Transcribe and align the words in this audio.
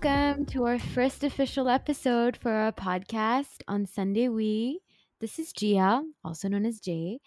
Welcome 0.00 0.46
to 0.46 0.64
our 0.64 0.78
first 0.78 1.24
official 1.24 1.68
episode 1.68 2.36
for 2.36 2.52
our 2.52 2.70
podcast 2.70 3.62
on 3.66 3.84
Sunday 3.84 4.28
We. 4.28 4.78
This 5.18 5.40
is 5.40 5.52
Gia, 5.52 6.04
also 6.24 6.46
known 6.46 6.66
as 6.66 6.78
Jay. 6.78 7.18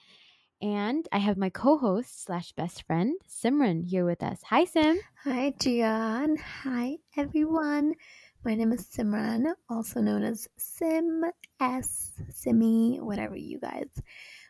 And 0.61 1.05
I 1.11 1.17
have 1.17 1.35
my 1.35 1.49
co 1.49 1.77
host 1.77 2.23
slash 2.23 2.53
best 2.53 2.83
friend, 2.87 3.19
Simran, 3.27 3.85
here 3.85 4.05
with 4.05 4.23
us. 4.23 4.39
Hi, 4.45 4.63
Sim. 4.63 5.01
Hi, 5.25 5.53
Gian. 5.59 6.37
Hi, 6.37 6.95
everyone. 7.17 7.95
My 8.45 8.55
name 8.55 8.71
is 8.71 8.87
Simran, 8.87 9.53
also 9.69 9.99
known 9.99 10.23
as 10.23 10.47
Sim, 10.55 11.25
S, 11.59 12.13
Simi, 12.29 12.99
whatever 13.01 13.35
you 13.35 13.59
guys 13.59 13.89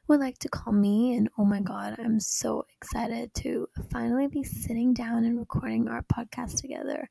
would 0.07 0.19
like 0.19 0.37
to 0.39 0.49
call 0.49 0.73
me. 0.73 1.15
And 1.15 1.27
oh 1.39 1.45
my 1.45 1.61
God, 1.61 1.95
I'm 1.97 2.19
so 2.19 2.65
excited 2.77 3.33
to 3.35 3.67
finally 3.89 4.27
be 4.27 4.43
sitting 4.43 4.93
down 4.93 5.23
and 5.25 5.39
recording 5.39 5.87
our 5.87 6.03
podcast 6.03 6.61
together. 6.61 7.09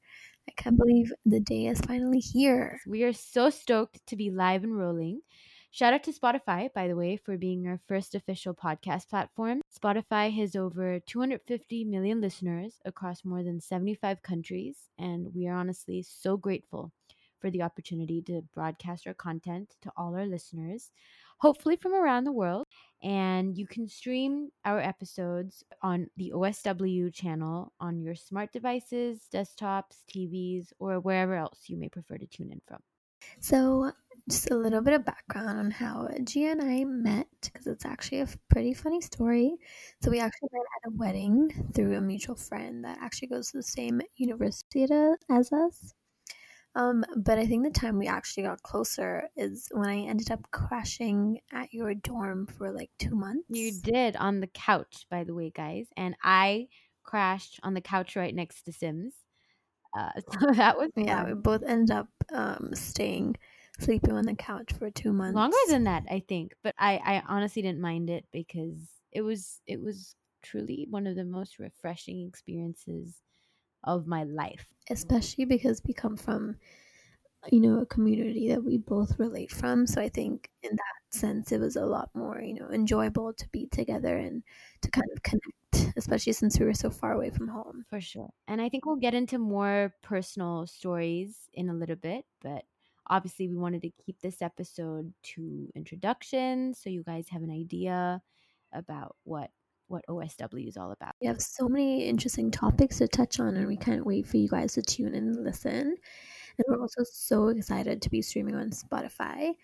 I 0.49 0.53
can't 0.57 0.77
believe 0.77 1.13
the 1.25 1.41
day 1.41 1.67
is 1.67 1.81
finally 1.81 2.19
here. 2.19 2.81
We 2.87 3.05
are 3.05 3.13
so 3.13 3.51
stoked 3.51 4.07
to 4.07 4.17
be 4.17 4.31
live 4.31 4.65
and 4.65 4.77
rolling. 4.77 5.23
Shout 5.71 5.95
out 5.95 6.03
to 6.05 6.13
Spotify, 6.13 6.73
by 6.75 6.89
the 6.89 6.97
way, 6.97 7.17
for 7.17 7.39
being 7.39 7.67
our 7.67 7.81
first 7.87 8.15
official 8.15 8.55
podcast 8.55 9.09
platform. 9.09 9.61
Spotify 9.73 10.35
has 10.37 10.57
over 10.57 10.99
250 11.01 11.85
million 11.85 12.21
listeners 12.21 12.81
across 12.85 13.25
more 13.25 13.45
than 13.45 13.61
75 13.61 14.23
countries, 14.23 14.89
and 14.99 15.29
we 15.33 15.47
are 15.47 15.55
honestly 15.55 16.03
so 16.03 16.37
grateful 16.37 16.93
for 17.41 17.51
the 17.51 17.63
opportunity 17.63 18.21
to 18.23 18.43
broadcast 18.53 19.07
our 19.07 19.15
content 19.15 19.77
to 19.83 19.93
all 19.97 20.15
our 20.15 20.27
listeners, 20.27 20.91
hopefully 21.39 21.77
from 21.77 21.95
around 21.95 22.25
the 22.25 22.33
world. 22.33 22.67
And 23.03 23.57
you 23.57 23.67
can 23.67 23.89
stream 23.89 24.51
our 24.65 24.79
episodes 24.79 25.65
on 25.83 26.09
the 26.17 26.33
OSW 26.35 27.13
channel 27.13 27.73
on 27.81 28.01
your 28.01 28.15
smart 28.15 28.53
devices, 28.53 29.27
desktops, 29.33 30.05
TVs, 30.15 30.73
or 30.79 31.01
wherever 31.01 31.35
else 31.35 31.65
you 31.69 31.77
may 31.79 31.89
prefer 31.89 32.19
to 32.19 32.27
tune 32.27 32.53
in 32.53 32.61
from. 32.69 32.81
So, 33.41 33.93
just 34.29 34.51
a 34.51 34.57
little 34.57 34.83
bit 34.83 34.95
of 34.95 35.05
background 35.05 35.59
on 35.59 35.71
how 35.71 36.09
Gia 36.25 36.51
and 36.51 36.63
I 36.63 36.85
met, 36.85 37.29
because 37.43 37.67
it's 37.67 37.85
actually 37.87 38.21
a 38.21 38.29
pretty 38.51 38.75
funny 38.75 39.01
story. 39.01 39.57
So, 40.03 40.11
we 40.11 40.21
actually 40.21 40.51
met 40.53 40.63
at 40.85 40.93
a 40.93 40.97
wedding 40.97 41.71
through 41.75 41.97
a 41.97 42.01
mutual 42.01 42.37
friend 42.37 42.85
that 42.85 42.99
actually 43.01 43.29
goes 43.29 43.51
to 43.51 43.59
the 43.59 43.63
same 43.63 44.01
university 44.17 44.87
as 45.31 45.53
us. 45.53 45.95
Um, 46.77 47.05
but 47.17 47.39
I 47.39 47.47
think 47.47 47.65
the 47.65 47.71
time 47.71 47.99
we 47.99 48.07
actually 48.07 48.45
got 48.45 48.63
closer 48.63 49.29
is 49.37 49.69
when 49.73 49.89
I 49.89 50.01
ended 50.03 50.31
up 50.31 50.51
crashing 50.53 51.41
at 51.53 51.73
your 51.73 51.95
dorm 51.95 52.47
for 52.47 52.71
like 52.71 52.91
two 52.99 53.15
months. 53.15 53.47
You 53.49 53.73
did 53.73 54.15
on 54.17 54.41
the 54.41 54.47
couch, 54.47 55.07
by 55.11 55.25
the 55.25 55.35
way, 55.35 55.51
guys. 55.51 55.89
And 55.97 56.15
I 56.23 56.69
crashed 57.03 57.59
on 57.65 57.75
the 57.75 57.81
couch 57.81 58.15
right 58.15 58.35
next 58.35 58.63
to 58.63 58.73
Sims. 58.73 59.15
Uh, 59.99 60.11
so 60.41 60.53
that 60.53 60.79
was 60.79 60.91
yeah. 60.97 61.25
We 61.25 61.35
both 61.35 61.65
ended 61.65 61.91
up 61.91 62.09
um, 62.33 62.71
staying 62.75 63.37
sleeping 63.81 64.13
on 64.13 64.27
the 64.27 64.37
couch 64.37 64.73
for 64.79 64.91
two 64.91 65.13
months. 65.13 65.35
Longer 65.35 65.57
than 65.69 65.85
that, 65.85 66.05
I 66.09 66.23
think. 66.29 66.53
But 66.63 66.75
I, 66.79 67.01
I 67.05 67.23
honestly 67.27 67.63
didn't 67.63 67.81
mind 67.81 68.11
it 68.11 68.27
because 68.33 68.79
it 69.11 69.23
was 69.23 69.61
it 69.67 69.83
was 69.83 70.15
truly 70.43 70.87
one 70.89 71.07
of 71.07 71.17
the 71.17 71.25
most 71.25 71.59
refreshing 71.59 72.27
experiences 72.27 73.17
of 73.85 74.07
my 74.07 74.25
life. 74.25 74.67
Especially 74.91 75.45
because 75.45 75.83
we 75.87 75.95
come 75.95 76.17
from 76.17 76.57
you 77.51 77.61
know 77.61 77.81
a 77.81 77.87
community 77.87 78.49
that 78.49 78.63
we 78.65 78.77
both 78.79 79.19
relate 79.19 79.51
from. 79.51 79.87
So 79.87 80.01
i 80.01 80.09
think 80.09 80.51
in 80.63 80.71
that 80.73 81.17
sense 81.17 81.53
it 81.53 81.59
was 81.61 81.77
a 81.77 81.85
lot 81.87 82.11
more 82.15 82.41
you 82.41 82.55
know 82.55 82.69
enjoyable 82.71 83.33
to 83.33 83.49
be 83.49 83.67
together 83.67 84.17
and 84.17 84.43
to 84.83 84.91
kind 84.91 85.09
of 85.15 85.23
connect 85.23 85.97
especially 85.97 86.33
since 86.33 86.59
we 86.59 86.67
were 86.67 86.75
so 86.75 86.91
far 86.91 87.13
away 87.13 87.31
from 87.31 87.49
home. 87.49 87.85
For 87.89 88.01
sure. 88.01 88.31
And 88.49 88.61
i 88.61 88.69
think 88.69 88.87
we'll 88.87 88.97
get 88.97 89.15
into 89.15 89.39
more 89.39 89.95
personal 90.03 90.67
stories 90.67 91.49
in 91.55 91.69
a 91.71 91.75
little 91.75 91.97
bit 91.97 92.25
but 92.43 92.65
obviously 93.09 93.49
we 93.49 93.57
wanted 93.57 93.83
to 93.83 93.91
keep 94.05 94.21
this 94.21 94.43
episode 94.43 95.13
to 95.23 95.69
introduction 95.75 96.75
so 96.75 96.91
you 96.91 97.03
guys 97.03 97.29
have 97.31 97.43
an 97.43 97.51
idea 97.51 98.23
about 98.73 99.17
what 99.25 99.51
what 99.91 100.07
OSW 100.07 100.69
is 100.69 100.77
all 100.77 100.93
about. 100.93 101.15
We 101.21 101.27
have 101.27 101.41
so 101.41 101.69
many 101.69 102.05
interesting 102.05 102.51
topics 102.51 102.99
to 102.99 103.09
touch 103.09 103.41
on, 103.41 103.57
and 103.57 103.67
we 103.67 103.77
can't 103.77 104.07
wait 104.07 104.27
for 104.27 104.37
you 104.37 104.49
guys 104.49 104.75
to 104.75 104.83
tune 104.83 105.15
in 105.15 105.29
and 105.29 105.45
listen. 105.45 105.97
And 106.59 106.65
we're 106.69 106.81
also 106.81 107.03
so 107.05 107.49
excited 107.49 108.03
to 108.03 108.11
be 108.11 108.23
streaming 108.23 108.55
on 108.55 108.71
Spotify. 108.71 109.55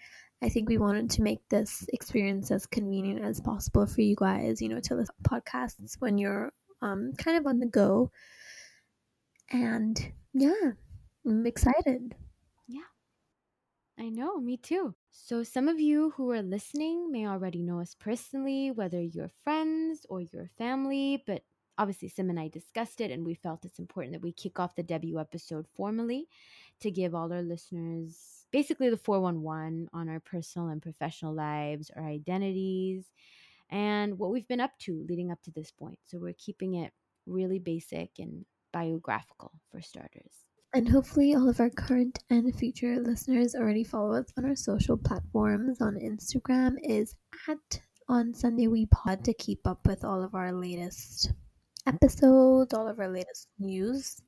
I 0.43 0.49
think 0.49 0.69
we 0.69 0.79
wanted 0.79 1.11
to 1.11 1.23
make 1.23 1.49
this 1.49 1.87
experience 1.93 2.51
as 2.51 2.67
convenient 2.67 3.25
as 3.25 3.41
possible 3.41 3.87
for 3.87 4.03
you 4.03 4.17
guys, 4.17 4.61
you 4.61 4.69
know, 4.69 4.81
to 4.81 4.95
listen 4.95 5.15
to 5.23 5.31
podcasts 5.31 5.97
when 5.99 6.19
you're 6.19 6.53
um, 6.83 7.13
kind 7.17 7.39
of 7.39 7.47
on 7.47 7.59
the 7.59 7.67
go. 7.67 8.11
And 9.51 10.13
yeah, 10.35 10.73
I'm 11.27 11.47
excited. 11.47 12.15
Yeah, 12.67 12.81
I 13.99 14.09
know, 14.11 14.39
me 14.41 14.57
too. 14.57 14.95
So, 15.19 15.43
some 15.43 15.67
of 15.67 15.81
you 15.81 16.11
who 16.11 16.31
are 16.31 16.43
listening 16.43 17.11
may 17.11 17.27
already 17.27 17.63
know 17.63 17.81
us 17.81 17.95
personally, 17.95 18.71
whether 18.71 19.01
you're 19.01 19.31
friends 19.43 20.05
or 20.11 20.21
your 20.21 20.49
family, 20.59 21.25
but 21.27 21.43
obviously, 21.79 22.09
Sim 22.09 22.29
and 22.31 22.39
I 22.39 22.49
discussed 22.49 23.01
it, 23.01 23.11
and 23.11 23.25
we 23.25 23.35
felt 23.35 23.65
it's 23.65 23.79
important 23.81 24.13
that 24.13 24.23
we 24.23 24.31
kick 24.33 24.61
off 24.61 24.77
the 24.77 24.83
debut 24.85 25.19
episode 25.19 25.67
formally 25.75 26.29
to 26.81 26.91
give 26.91 27.15
all 27.15 27.33
our 27.33 27.43
listeners 27.43 28.45
basically 28.53 28.91
the 28.91 28.97
411 28.99 29.89
on 29.93 30.09
our 30.09 30.21
personal 30.21 30.69
and 30.69 30.81
professional 30.83 31.33
lives, 31.35 31.91
our 31.97 32.05
identities, 32.07 33.11
and 33.71 34.19
what 34.19 34.31
we've 34.33 34.49
been 34.49 34.61
up 34.61 34.79
to 34.81 35.05
leading 35.09 35.33
up 35.33 35.43
to 35.45 35.53
this 35.53 35.73
point. 35.73 35.99
So, 36.05 36.19
we're 36.19 36.35
keeping 36.35 36.75
it 36.75 36.93
really 37.27 37.59
basic 37.59 38.19
and 38.19 38.47
biographical 38.73 39.53
for 39.71 39.83
starters. 39.83 40.46
And 40.77 40.91
hopefully, 40.91 41.35
all 41.35 41.49
of 41.49 41.59
our 41.59 41.71
current 41.71 42.19
and 42.29 42.55
future 42.55 43.01
listeners 43.01 43.55
already 43.55 43.83
follow 43.83 44.13
us 44.13 44.31
on 44.37 44.45
our 44.45 44.55
social 44.55 44.99
platforms. 44.99 45.81
On 45.81 45.95
Instagram 45.95 46.75
is 46.83 47.17
at 47.49 47.81
on 48.11 48.35
Sunday 48.35 48.67
We 48.67 48.85
Pod 48.85 49.25
to 49.25 49.33
keep 49.33 49.67
up 49.67 49.87
with 49.87 50.05
all 50.05 50.23
of 50.23 50.35
our 50.35 50.53
latest 50.53 51.33
episodes, 51.87 52.75
all 52.75 52.89
of 52.89 53.01
our 53.01 53.09
latest 53.09 53.49
news. 53.59 54.21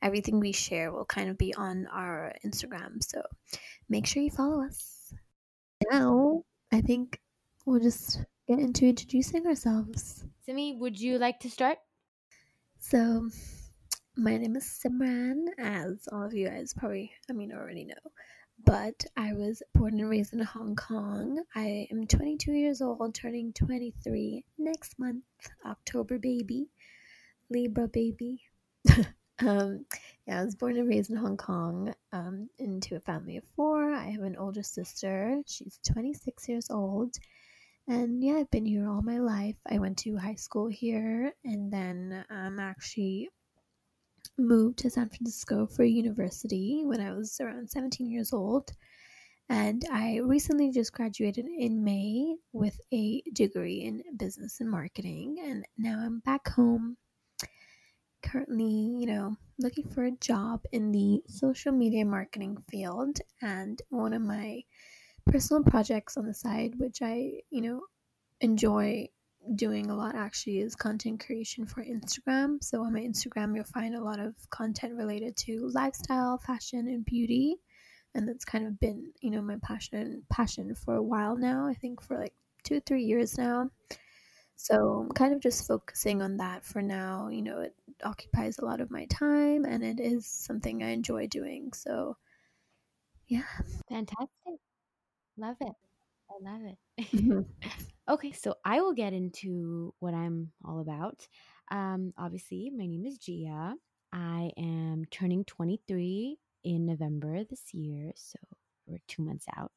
Everything 0.00 0.40
we 0.40 0.52
share 0.52 0.90
will 0.90 1.04
kind 1.04 1.28
of 1.28 1.36
be 1.36 1.52
on 1.54 1.86
our 1.92 2.32
Instagram. 2.46 3.02
So 3.02 3.20
make 3.90 4.06
sure 4.06 4.22
you 4.22 4.30
follow 4.30 4.64
us. 4.64 5.12
Now, 5.90 6.44
I 6.72 6.80
think 6.80 7.20
we'll 7.66 7.78
just 7.78 8.22
get 8.48 8.58
into 8.58 8.86
introducing 8.86 9.46
ourselves. 9.46 10.24
Simi, 10.46 10.78
would 10.80 10.98
you 10.98 11.18
like 11.18 11.40
to 11.40 11.50
start? 11.50 11.76
So, 12.78 13.28
my 14.20 14.36
name 14.36 14.54
is 14.54 14.64
Simran, 14.64 15.46
as 15.56 16.06
all 16.12 16.24
of 16.24 16.34
you 16.34 16.46
guys 16.46 16.74
probably, 16.74 17.10
I 17.30 17.32
mean, 17.32 17.52
already 17.52 17.86
know. 17.86 17.94
But 18.66 19.06
I 19.16 19.32
was 19.32 19.62
born 19.74 19.98
and 19.98 20.10
raised 20.10 20.34
in 20.34 20.40
Hong 20.40 20.76
Kong. 20.76 21.42
I 21.54 21.88
am 21.90 22.06
22 22.06 22.52
years 22.52 22.82
old, 22.82 23.14
turning 23.14 23.54
23 23.54 24.44
next 24.58 24.98
month, 24.98 25.24
October 25.64 26.18
baby. 26.18 26.68
Libra 27.48 27.88
baby. 27.88 28.42
um, 29.38 29.86
yeah, 30.26 30.40
I 30.40 30.44
was 30.44 30.54
born 30.54 30.76
and 30.76 30.86
raised 30.86 31.10
in 31.10 31.16
Hong 31.16 31.38
Kong 31.38 31.94
um, 32.12 32.50
into 32.58 32.96
a 32.96 33.00
family 33.00 33.38
of 33.38 33.44
four. 33.56 33.94
I 33.94 34.10
have 34.10 34.22
an 34.22 34.36
older 34.36 34.62
sister. 34.62 35.40
She's 35.46 35.80
26 35.90 36.46
years 36.46 36.66
old. 36.70 37.16
And 37.88 38.22
yeah, 38.22 38.34
I've 38.34 38.50
been 38.50 38.66
here 38.66 38.86
all 38.86 39.00
my 39.00 39.18
life. 39.18 39.56
I 39.66 39.78
went 39.78 39.96
to 40.00 40.18
high 40.18 40.34
school 40.34 40.68
here 40.68 41.32
and 41.42 41.72
then 41.72 42.22
I'm 42.28 42.58
um, 42.58 42.60
actually 42.60 43.30
moved 44.40 44.78
to 44.78 44.90
San 44.90 45.08
Francisco 45.08 45.66
for 45.66 45.84
university 45.84 46.82
when 46.84 47.00
I 47.00 47.12
was 47.12 47.40
around 47.40 47.70
17 47.70 48.10
years 48.10 48.32
old. 48.32 48.72
And 49.48 49.84
I 49.90 50.18
recently 50.18 50.70
just 50.70 50.92
graduated 50.92 51.46
in 51.46 51.82
May 51.82 52.36
with 52.52 52.80
a 52.92 53.22
degree 53.32 53.82
in 53.82 54.02
business 54.16 54.60
and 54.60 54.70
marketing. 54.70 55.38
And 55.44 55.64
now 55.76 55.98
I'm 55.98 56.20
back 56.20 56.48
home 56.48 56.96
currently, 58.22 58.94
you 58.98 59.06
know, 59.06 59.36
looking 59.58 59.88
for 59.88 60.04
a 60.04 60.12
job 60.12 60.62
in 60.72 60.92
the 60.92 61.22
social 61.26 61.72
media 61.72 62.04
marketing 62.04 62.58
field. 62.70 63.18
And 63.42 63.80
one 63.88 64.12
of 64.12 64.22
my 64.22 64.62
personal 65.26 65.64
projects 65.64 66.16
on 66.16 66.26
the 66.26 66.34
side, 66.34 66.74
which 66.78 67.02
I, 67.02 67.40
you 67.50 67.62
know, 67.62 67.80
enjoy 68.40 69.08
doing 69.56 69.90
a 69.90 69.96
lot 69.96 70.14
actually 70.14 70.60
is 70.60 70.76
content 70.76 71.24
creation 71.24 71.66
for 71.66 71.82
Instagram. 71.82 72.62
So 72.62 72.82
on 72.82 72.92
my 72.92 73.00
Instagram, 73.00 73.54
you'll 73.54 73.64
find 73.64 73.94
a 73.94 74.02
lot 74.02 74.20
of 74.20 74.34
content 74.50 74.94
related 74.94 75.36
to 75.38 75.68
lifestyle, 75.72 76.38
fashion, 76.38 76.88
and 76.88 77.04
beauty. 77.04 77.56
And 78.14 78.28
that's 78.28 78.44
kind 78.44 78.66
of 78.66 78.78
been, 78.80 79.12
you 79.20 79.30
know, 79.30 79.42
my 79.42 79.56
passion 79.62 80.22
passion 80.30 80.74
for 80.74 80.96
a 80.96 81.02
while 81.02 81.36
now. 81.36 81.66
I 81.66 81.74
think 81.74 82.02
for 82.02 82.18
like 82.18 82.34
two, 82.64 82.80
three 82.80 83.04
years 83.04 83.38
now. 83.38 83.70
So 84.56 85.00
I'm 85.04 85.12
kind 85.12 85.32
of 85.32 85.40
just 85.40 85.66
focusing 85.66 86.20
on 86.20 86.36
that 86.36 86.64
for 86.64 86.82
now. 86.82 87.28
You 87.28 87.42
know, 87.42 87.60
it 87.60 87.74
occupies 88.04 88.58
a 88.58 88.64
lot 88.64 88.80
of 88.80 88.90
my 88.90 89.06
time 89.06 89.64
and 89.64 89.82
it 89.82 90.00
is 90.00 90.26
something 90.26 90.82
I 90.82 90.90
enjoy 90.90 91.28
doing. 91.28 91.72
So, 91.72 92.16
yeah. 93.28 93.42
Fantastic. 93.88 94.60
Love 95.38 95.56
it. 95.60 95.72
I 96.30 96.34
love 96.42 96.60
it. 96.64 96.76
Mm-hmm. 97.00 97.40
okay, 98.10 98.32
so 98.32 98.54
I 98.64 98.80
will 98.80 98.94
get 98.94 99.12
into 99.12 99.94
what 100.00 100.14
I'm 100.14 100.52
all 100.64 100.80
about. 100.80 101.26
Um, 101.70 102.12
obviously, 102.18 102.70
my 102.70 102.86
name 102.86 103.06
is 103.06 103.18
Gia. 103.18 103.74
I 104.12 104.50
am 104.56 105.04
turning 105.10 105.44
23 105.44 106.38
in 106.64 106.86
November 106.86 107.44
this 107.44 107.72
year, 107.72 108.12
so 108.16 108.38
we're 108.86 108.98
two 109.08 109.22
months 109.22 109.46
out. 109.56 109.72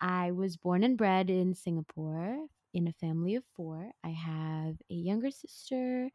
I 0.00 0.32
was 0.32 0.56
born 0.56 0.84
and 0.84 0.98
bred 0.98 1.30
in 1.30 1.54
Singapore 1.54 2.38
in 2.74 2.88
a 2.88 2.92
family 2.92 3.36
of 3.36 3.44
four. 3.56 3.90
I 4.04 4.10
have 4.10 4.76
a 4.90 4.94
younger 4.94 5.30
sister 5.30 6.10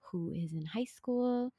who 0.00 0.32
is 0.32 0.52
in 0.54 0.64
high 0.64 0.84
school, 0.86 1.52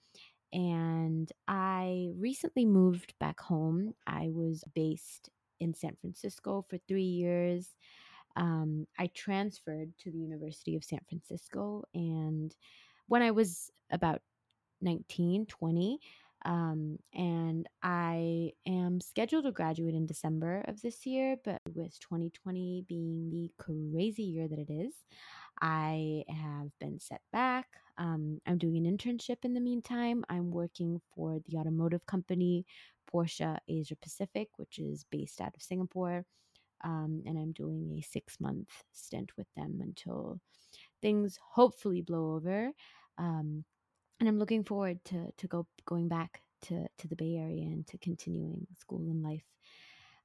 and 0.53 1.31
I 1.47 2.09
recently 2.17 2.65
moved 2.65 3.13
back 3.19 3.39
home. 3.39 3.93
I 4.07 4.29
was 4.31 4.63
based 4.73 5.29
in 5.59 5.73
San 5.73 5.95
Francisco 6.01 6.65
for 6.69 6.77
three 6.87 7.03
years. 7.03 7.75
Um, 8.35 8.85
I 8.97 9.07
transferred 9.13 9.93
to 9.99 10.11
the 10.11 10.17
University 10.17 10.75
of 10.75 10.83
San 10.83 10.99
Francisco, 11.07 11.83
and 11.93 12.55
when 13.07 13.21
I 13.21 13.31
was 13.31 13.71
about 13.91 14.21
19, 14.81 15.45
20. 15.45 15.99
Um, 16.45 16.99
and 17.11 17.67
I 17.81 18.51
am 18.67 19.01
scheduled 19.01 19.45
to 19.45 19.51
graduate 19.51 19.95
in 19.95 20.05
December 20.05 20.63
of 20.67 20.79
this 20.79 21.03
year, 21.05 21.37
but 21.43 21.59
with 21.73 21.99
2020 22.01 22.85
being 22.87 23.31
the 23.31 23.51
crazy 23.57 24.23
year 24.23 24.47
that 24.47 24.59
it 24.59 24.71
is, 24.71 24.93
I 25.59 26.23
have 26.29 26.69
been 26.79 26.99
set 26.99 27.21
back. 27.33 27.65
Um, 27.97 28.41
I'm 28.45 28.59
doing 28.59 28.85
an 28.85 28.95
internship 28.95 29.37
in 29.43 29.55
the 29.55 29.59
meantime. 29.59 30.23
I'm 30.29 30.51
working 30.51 31.01
for 31.15 31.39
the 31.47 31.57
automotive 31.57 32.05
company 32.05 32.65
Porsche 33.11 33.57
Asia 33.67 33.95
Pacific, 33.95 34.49
which 34.57 34.77
is 34.77 35.05
based 35.09 35.41
out 35.41 35.55
of 35.55 35.63
Singapore. 35.63 36.25
Um, 36.83 37.23
and 37.25 37.37
I'm 37.37 37.51
doing 37.51 37.95
a 37.97 38.01
six 38.01 38.39
month 38.39 38.69
stint 38.93 39.31
with 39.37 39.47
them 39.55 39.79
until 39.81 40.39
things 41.01 41.39
hopefully 41.53 42.01
blow 42.01 42.35
over. 42.35 42.71
Um, 43.17 43.63
and 44.19 44.29
I'm 44.29 44.39
looking 44.39 44.63
forward 44.63 45.03
to 45.05 45.31
to 45.37 45.47
go 45.47 45.67
going 45.85 46.07
back 46.07 46.41
to 46.63 46.87
to 46.97 47.07
the 47.07 47.15
Bay 47.15 47.35
Area 47.35 47.63
and 47.63 47.85
to 47.87 47.97
continuing 47.97 48.67
school 48.77 49.09
and 49.09 49.23
life. 49.23 49.43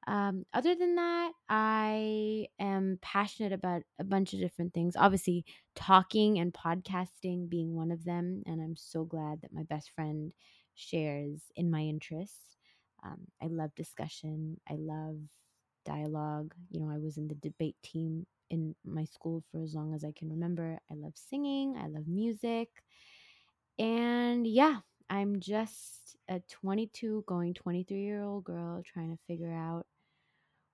Um, 0.06 0.44
other 0.54 0.74
than 0.74 0.94
that, 0.96 1.32
I 1.48 2.46
am 2.58 2.98
passionate 3.02 3.52
about 3.52 3.82
a 3.98 4.04
bunch 4.04 4.32
of 4.32 4.40
different 4.40 4.72
things. 4.72 4.96
Obviously, 4.96 5.44
talking 5.74 6.38
and 6.38 6.54
podcasting 6.54 7.48
being 7.48 7.74
one 7.74 7.90
of 7.90 8.04
them, 8.04 8.42
and 8.46 8.60
I'm 8.62 8.76
so 8.76 9.04
glad 9.04 9.42
that 9.42 9.52
my 9.52 9.62
best 9.64 9.90
friend 9.94 10.32
shares 10.74 11.42
in 11.54 11.70
my 11.70 11.80
interests. 11.82 12.56
Um, 13.04 13.26
I 13.42 13.46
love 13.46 13.74
discussion. 13.74 14.60
I 14.68 14.76
love 14.78 15.16
dialogue. 15.84 16.54
You 16.70 16.80
know, 16.80 16.90
I 16.90 16.98
was 16.98 17.16
in 17.16 17.28
the 17.28 17.34
debate 17.36 17.76
team 17.82 18.26
in 18.50 18.74
my 18.84 19.04
school 19.04 19.42
for 19.50 19.62
as 19.62 19.74
long 19.74 19.94
as 19.94 20.04
I 20.04 20.12
can 20.12 20.28
remember. 20.30 20.78
I 20.90 20.94
love 20.94 21.12
singing. 21.14 21.76
I 21.76 21.86
love 21.88 22.06
music. 22.06 22.68
And 23.78 24.46
yeah, 24.46 24.78
I'm 25.08 25.40
just 25.40 26.16
a 26.28 26.40
22 26.50 27.24
going 27.26 27.54
23 27.54 28.00
year 28.00 28.22
old 28.22 28.44
girl 28.44 28.82
trying 28.84 29.10
to 29.10 29.22
figure 29.26 29.52
out 29.52 29.86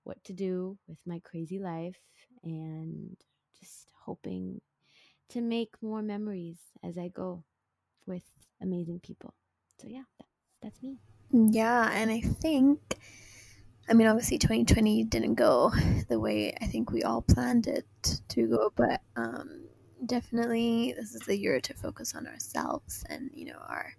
what 0.03 0.23
to 0.23 0.33
do 0.33 0.77
with 0.87 0.99
my 1.05 1.19
crazy 1.23 1.59
life 1.59 1.99
and 2.43 3.17
just 3.59 3.91
hoping 4.05 4.61
to 5.29 5.41
make 5.41 5.75
more 5.81 6.01
memories 6.01 6.59
as 6.83 6.97
I 6.97 7.09
go 7.09 7.43
with 8.05 8.23
amazing 8.61 8.99
people. 9.01 9.33
So 9.79 9.87
yeah, 9.87 10.03
that's 10.17 10.31
that's 10.61 10.83
me. 10.83 10.97
Yeah, 11.31 11.91
and 11.91 12.09
I 12.09 12.21
think 12.21 12.79
I 13.89 13.93
mean 13.93 14.07
obviously 14.07 14.37
2020 14.37 15.05
didn't 15.05 15.35
go 15.35 15.71
the 16.09 16.19
way 16.19 16.55
I 16.61 16.65
think 16.65 16.91
we 16.91 17.03
all 17.03 17.21
planned 17.21 17.67
it 17.67 17.85
to 18.29 18.47
go, 18.47 18.73
but 18.75 19.01
um 19.15 19.61
definitely 20.05 20.93
this 20.97 21.15
is 21.15 21.21
the 21.21 21.37
year 21.37 21.59
to 21.61 21.73
focus 21.73 22.13
on 22.13 22.27
ourselves 22.27 23.03
and 23.09 23.31
you 23.33 23.45
know 23.45 23.59
our 23.67 23.93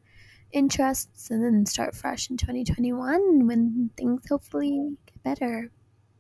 interests 0.53 1.31
and 1.31 1.43
then 1.43 1.67
start 1.67 1.95
fresh 1.95 2.31
in 2.31 2.37
2021 2.37 3.47
when 3.47 3.91
things 3.97 4.23
hopefully 4.29 4.97
get 5.07 5.23
better. 5.23 5.71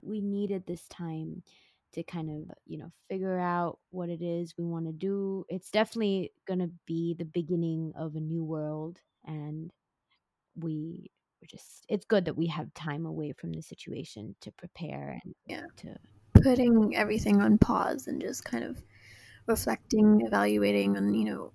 We 0.02 0.20
needed 0.20 0.64
this 0.66 0.86
time 0.88 1.42
to 1.92 2.02
kind 2.02 2.30
of 2.30 2.54
you 2.66 2.78
know 2.78 2.92
figure 3.08 3.38
out 3.38 3.78
what 3.90 4.08
it 4.08 4.22
is 4.22 4.54
we 4.56 4.64
want 4.64 4.86
to 4.86 4.92
do. 4.92 5.44
It's 5.48 5.70
definitely 5.70 6.32
going 6.46 6.60
to 6.60 6.70
be 6.86 7.14
the 7.18 7.24
beginning 7.24 7.92
of 7.96 8.14
a 8.14 8.20
new 8.20 8.44
world 8.44 9.00
and 9.26 9.70
we 10.56 11.10
we're 11.40 11.46
just 11.46 11.84
it's 11.88 12.04
good 12.04 12.24
that 12.24 12.36
we 12.36 12.46
have 12.46 12.72
time 12.74 13.06
away 13.06 13.32
from 13.32 13.52
the 13.52 13.62
situation 13.62 14.34
to 14.40 14.50
prepare 14.52 15.20
and 15.24 15.34
yeah. 15.46 15.62
to 15.76 15.94
putting 16.42 16.96
everything 16.96 17.40
on 17.40 17.58
pause 17.58 18.06
and 18.06 18.20
just 18.20 18.44
kind 18.44 18.64
of 18.64 18.82
reflecting 19.46 20.22
evaluating 20.26 20.96
on 20.96 21.14
you 21.14 21.24
know 21.24 21.52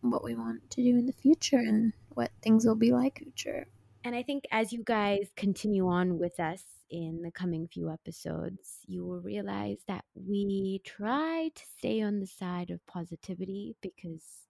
what 0.00 0.24
we 0.24 0.34
want 0.34 0.68
to 0.70 0.82
do 0.82 0.98
in 0.98 1.06
the 1.06 1.12
future 1.12 1.58
and 1.58 1.92
what 2.10 2.30
things 2.42 2.66
will 2.66 2.74
be 2.74 2.92
like 2.92 3.18
future. 3.18 3.66
And 4.04 4.14
i 4.16 4.22
think 4.22 4.44
as 4.50 4.72
you 4.72 4.82
guys 4.84 5.30
continue 5.36 5.88
on 5.88 6.18
with 6.18 6.40
us 6.40 6.62
in 6.90 7.22
the 7.22 7.30
coming 7.30 7.68
few 7.68 7.90
episodes 7.90 8.80
you 8.86 9.04
will 9.04 9.20
realize 9.20 9.78
that 9.88 10.04
we 10.14 10.82
try 10.84 11.50
to 11.54 11.62
stay 11.78 12.02
on 12.02 12.20
the 12.20 12.26
side 12.26 12.70
of 12.70 12.84
positivity 12.86 13.76
because 13.80 14.41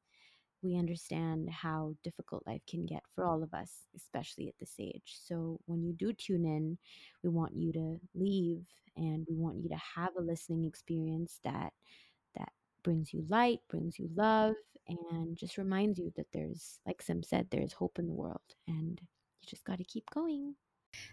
we 0.63 0.77
understand 0.77 1.51
how 1.51 1.95
difficult 2.03 2.47
life 2.47 2.63
can 2.69 2.87
get 2.87 3.03
for 3.15 3.25
all 3.25 3.43
of 3.43 3.53
us, 3.53 3.71
especially 3.97 4.49
at 4.49 4.55
this 4.61 4.75
age. 4.79 5.17
So 5.27 5.59
when 5.67 5.83
you 5.83 5.93
do 5.93 6.13
tune 6.13 6.45
in, 6.45 6.79
we 7.23 7.31
want 7.31 7.55
you 7.55 7.73
to 7.73 8.01
leave 8.15 8.65
and 8.97 9.27
we 9.29 9.37
want 9.37 9.59
you 9.63 9.69
to 9.69 9.81
have 9.97 10.11
a 10.17 10.23
listening 10.23 10.65
experience 10.65 11.41
that 11.45 11.73
that 12.37 12.53
brings 12.83 13.13
you 13.13 13.25
light, 13.29 13.61
brings 13.69 13.99
you 13.99 14.09
love, 14.15 14.55
and 14.89 15.37
just 15.37 15.59
reminds 15.59 15.99
you 15.99 16.13
that 16.17 16.27
there's, 16.33 16.79
like 16.87 17.03
Sim 17.03 17.23
said, 17.23 17.47
there's 17.51 17.73
hope 17.73 17.99
in 17.99 18.07
the 18.07 18.13
world 18.13 18.41
and 18.67 19.01
you 19.01 19.47
just 19.49 19.65
got 19.65 19.79
to 19.79 19.85
keep 19.85 20.09
going. 20.11 20.55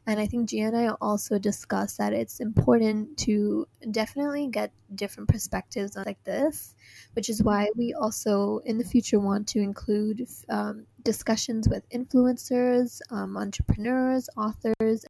And 0.06 0.20
I 0.20 0.26
think 0.26 0.50
Gia 0.50 0.64
and 0.64 0.78
I 0.78 0.90
also 1.02 1.38
discussed 1.38 1.98
that 2.00 2.14
it's 2.14 2.40
important 2.40 3.18
to 3.20 3.68
definitely 3.92 4.48
get 4.48 4.72
different 4.94 5.30
perspectives 5.30 5.96
like 5.96 6.24
this, 6.24 6.76
which 7.14 7.30
is 7.30 7.44
why 7.44 7.70
we 7.76 7.94
also 7.94 8.60
in 8.66 8.78
the 8.78 8.83
future 8.83 9.19
want 9.19 9.48
to 9.50 9.59
include 9.59 10.28
um, 10.50 10.86
discussions 11.04 11.69
with 11.69 11.88
influencers, 11.90 13.02
um, 13.12 13.38
entrepreneurs, 13.38 14.30
authors, 14.36 15.06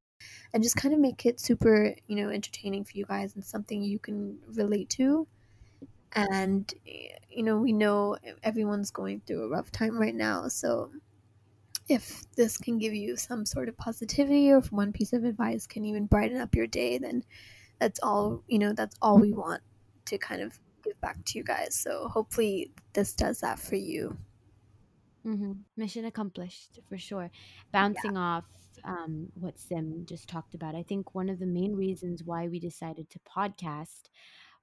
and 0.54 0.64
just 0.64 0.76
kind 0.76 0.94
of 0.94 1.00
make 1.00 1.26
it 1.26 1.40
super, 1.40 1.96
you 2.08 2.16
know, 2.16 2.30
entertaining 2.30 2.84
for 2.84 2.98
you 2.98 3.06
guys 3.06 3.36
and 3.36 3.46
something 3.46 3.82
you 3.82 4.00
can 4.00 4.38
relate 4.54 4.90
to. 4.90 5.28
And, 6.14 6.72
you 7.30 7.44
know, 7.44 7.58
we 7.58 7.72
know 7.72 8.18
everyone's 8.44 8.92
going 8.92 9.22
through 9.26 9.44
a 9.44 9.50
rough 9.50 9.72
time 9.72 9.98
right 9.98 10.16
now. 10.16 10.48
So 10.48 10.92
if 11.90 12.24
this 12.36 12.58
can 12.58 12.78
give 12.78 12.94
you 12.94 13.18
some 13.18 13.46
sort 13.46 13.68
of 13.68 13.76
positivity 13.78 14.52
or 14.52 14.60
if 14.60 14.72
one 14.72 14.94
piece 14.94 15.12
of 15.12 15.24
advice 15.24 15.66
can 15.66 15.84
even 15.84 16.06
brighten 16.06 16.40
up 16.40 16.56
your 16.56 16.68
day 16.68 16.98
then 16.98 17.24
that's 17.80 18.00
all 18.02 18.44
you 18.48 18.60
know 18.60 18.74
that's 18.74 18.96
all 19.02 19.18
we 19.18 19.34
want 19.34 19.62
to 20.06 20.18
kind 20.18 20.42
of 20.42 20.60
give 20.84 21.00
back 21.02 21.24
to 21.26 21.38
you 21.38 21.44
guys 21.44 21.76
so 21.76 22.08
hopefully 22.08 22.72
this 22.94 23.14
does 23.14 23.40
that 23.40 23.60
for 23.60 23.76
you 23.76 24.16
mm-hmm. 25.26 25.54
mission 25.76 26.06
accomplished 26.06 26.80
for 26.88 26.98
sure 26.98 27.30
bouncing 27.72 28.14
yeah. 28.14 28.20
off 28.20 28.46
um, 28.86 29.28
what 29.34 29.60
sim 29.60 30.06
just 30.06 30.30
talked 30.30 30.54
about 30.54 30.76
i 30.76 30.84
think 30.84 31.14
one 31.14 31.28
of 31.28 31.40
the 31.40 31.46
main 31.46 31.76
reasons 31.76 32.24
why 32.24 32.48
we 32.48 32.60
decided 32.60 33.10
to 33.10 33.20
podcast 33.20 34.10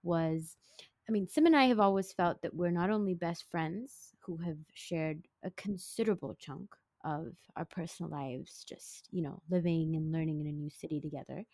was 0.02 0.56
I 1.09 1.12
mean, 1.12 1.28
Sim 1.28 1.47
and 1.47 1.54
I 1.54 1.66
have 1.66 1.78
always 1.78 2.12
felt 2.12 2.42
that 2.42 2.54
we're 2.54 2.73
not 2.73 2.90
only 2.90 3.14
best 3.14 3.49
friends 3.49 4.12
who 4.18 4.38
have 4.38 4.59
shared 4.75 5.28
a 5.45 5.52
considerable 5.52 6.35
chunk 6.37 6.75
of 7.06 7.34
our 7.56 7.66
personal 7.66 8.12
lives, 8.12 8.64
just, 8.68 9.08
you 9.12 9.22
know, 9.22 9.40
living 9.50 9.96
and 9.96 10.12
learning 10.12 10.42
in 10.42 10.48
a 10.48 10.52
new 10.52 10.70
city 10.70 11.00
together. 11.00 11.46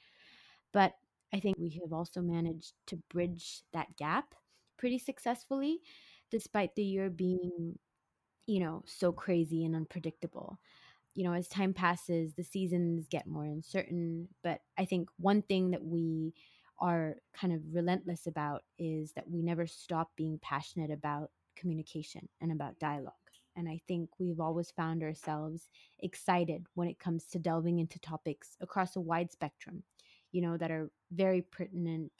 But 0.73 0.95
I 1.33 1.41
think 1.41 1.57
we 1.59 1.79
have 1.83 1.93
also 1.93 2.21
managed 2.21 2.75
to 2.89 2.97
bridge 3.11 3.63
that 3.73 3.97
gap 3.97 4.35
pretty 4.79 4.99
successfully, 4.99 5.81
despite 6.31 6.75
the 6.75 6.85
year 6.85 7.11
being, 7.11 7.79
you 8.47 8.61
know, 8.61 8.83
so 8.87 9.13
crazy 9.13 9.65
and 9.65 9.77
unpredictable. 9.77 10.59
You 11.15 11.25
know, 11.25 11.35
as 11.35 11.49
time 11.49 11.75
passes, 11.75 12.35
the 12.35 12.45
seasons 12.45 13.09
get 13.09 13.27
more 13.27 13.45
uncertain. 13.47 14.29
But 14.45 14.63
I 14.79 14.85
think 14.87 15.11
one 15.19 15.43
thing 15.43 15.73
that 15.73 15.85
we 15.85 16.35
are 16.81 17.17
kind 17.35 17.53
of 17.53 17.61
relentless 17.73 18.27
about 18.27 18.63
is 18.79 19.13
that 19.15 19.31
we 19.31 19.43
never 19.43 19.67
stop 19.67 20.11
being 20.17 20.39
passionate 20.43 20.91
about 20.91 21.31
communication 21.57 22.29
and 22.41 22.53
about 22.53 22.79
dialogue. 22.79 23.15
And 23.57 23.69
I 23.69 23.81
think 23.87 24.11
we've 24.19 24.41
always 24.41 24.71
found 24.71 25.03
ourselves 25.03 25.69
excited 26.01 26.67
when 26.75 26.89
it 26.89 26.99
comes 26.99 27.27
to 27.27 27.39
delving 27.39 27.79
into 27.79 27.99
topics 27.99 28.57
across 28.61 28.97
a 28.97 29.01
wide 29.01 29.31
spectrum, 29.33 29.83
you 30.33 30.41
know, 30.43 30.57
that 30.57 30.71
are 30.71 30.91
very 31.13 31.43
pertinent 31.43 32.13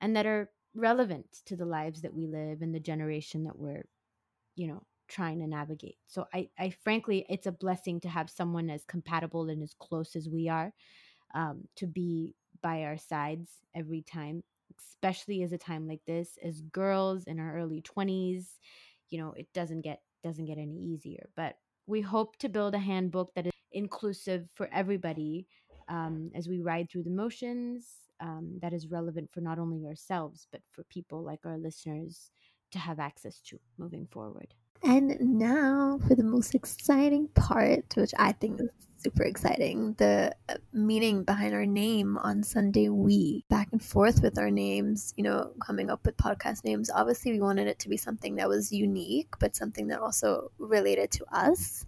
and 0.00 0.16
that 0.16 0.26
are 0.26 0.50
relevant 0.74 1.26
to 1.46 1.56
the 1.56 1.64
lives 1.66 2.02
that 2.02 2.14
we 2.14 2.26
live 2.26 2.62
and 2.62 2.74
the 2.74 2.80
generation 2.80 3.44
that 3.44 3.58
we're, 3.58 3.84
you 4.56 4.66
know, 4.68 4.82
trying 5.08 5.38
to 5.40 5.46
navigate. 5.46 5.96
So 6.06 6.26
I, 6.34 6.48
I 6.58 6.70
frankly, 6.70 7.26
it's 7.28 7.46
a 7.46 7.52
blessing 7.52 8.00
to 8.00 8.08
have 8.08 8.30
someone 8.30 8.70
as 8.70 8.84
compatible 8.84 9.48
and 9.48 9.62
as 9.62 9.74
close 9.78 10.16
as 10.16 10.28
we 10.28 10.48
are 10.48 10.72
um, 11.34 11.68
to 11.76 11.86
be 11.86 12.34
by 12.62 12.84
our 12.84 12.96
sides 12.96 13.50
every 13.74 14.02
time, 14.02 14.42
especially 14.78 15.42
as 15.42 15.52
a 15.52 15.58
time 15.58 15.86
like 15.86 16.02
this, 16.06 16.38
as 16.42 16.60
girls 16.62 17.24
in 17.24 17.38
our 17.38 17.56
early 17.56 17.82
20s. 17.82 18.58
You 19.10 19.18
know, 19.18 19.32
it 19.32 19.48
doesn't 19.52 19.82
get 19.82 20.00
doesn't 20.24 20.46
get 20.46 20.58
any 20.58 20.76
easier. 20.76 21.28
But 21.36 21.56
We 21.86 22.00
hope 22.00 22.38
to 22.38 22.48
build 22.48 22.74
a 22.74 22.78
handbook 22.78 23.34
that 23.34 23.46
is 23.46 23.52
inclusive 23.70 24.48
for 24.54 24.68
everybody 24.72 25.46
um, 25.88 26.30
as 26.34 26.48
we 26.48 26.60
ride 26.60 26.88
through 26.90 27.02
the 27.04 27.10
motions, 27.10 27.86
um, 28.20 28.58
that 28.62 28.72
is 28.72 28.88
relevant 28.88 29.28
for 29.32 29.40
not 29.42 29.58
only 29.58 29.86
ourselves, 29.86 30.46
but 30.50 30.62
for 30.72 30.84
people 30.84 31.22
like 31.22 31.40
our 31.44 31.58
listeners 31.58 32.30
to 32.72 32.78
have 32.78 32.98
access 32.98 33.40
to 33.40 33.60
moving 33.76 34.06
forward. 34.10 34.54
And 34.82 35.18
now 35.20 35.98
for 36.06 36.14
the 36.14 36.24
most 36.24 36.54
exciting 36.54 37.28
part, 37.28 37.94
which 37.96 38.12
I 38.18 38.32
think 38.32 38.60
is 38.60 38.68
super 39.04 39.24
exciting 39.24 39.92
the 39.98 40.34
uh, 40.48 40.54
meaning 40.72 41.24
behind 41.24 41.54
our 41.54 41.66
name 41.66 42.16
on 42.18 42.42
Sunday 42.42 42.88
We. 42.88 43.44
Back 43.50 43.68
and 43.72 43.82
forth 43.82 44.22
with 44.22 44.38
our 44.38 44.50
names, 44.50 45.12
you 45.16 45.22
know, 45.22 45.52
coming 45.60 45.90
up 45.90 46.06
with 46.06 46.16
podcast 46.16 46.64
names. 46.64 46.90
Obviously, 46.90 47.32
we 47.32 47.40
wanted 47.40 47.66
it 47.66 47.78
to 47.80 47.90
be 47.90 47.98
something 47.98 48.36
that 48.36 48.48
was 48.48 48.72
unique, 48.72 49.28
but 49.38 49.54
something 49.54 49.88
that 49.88 50.00
also 50.00 50.50
related 50.58 51.10
to 51.12 51.24
us. 51.30 51.84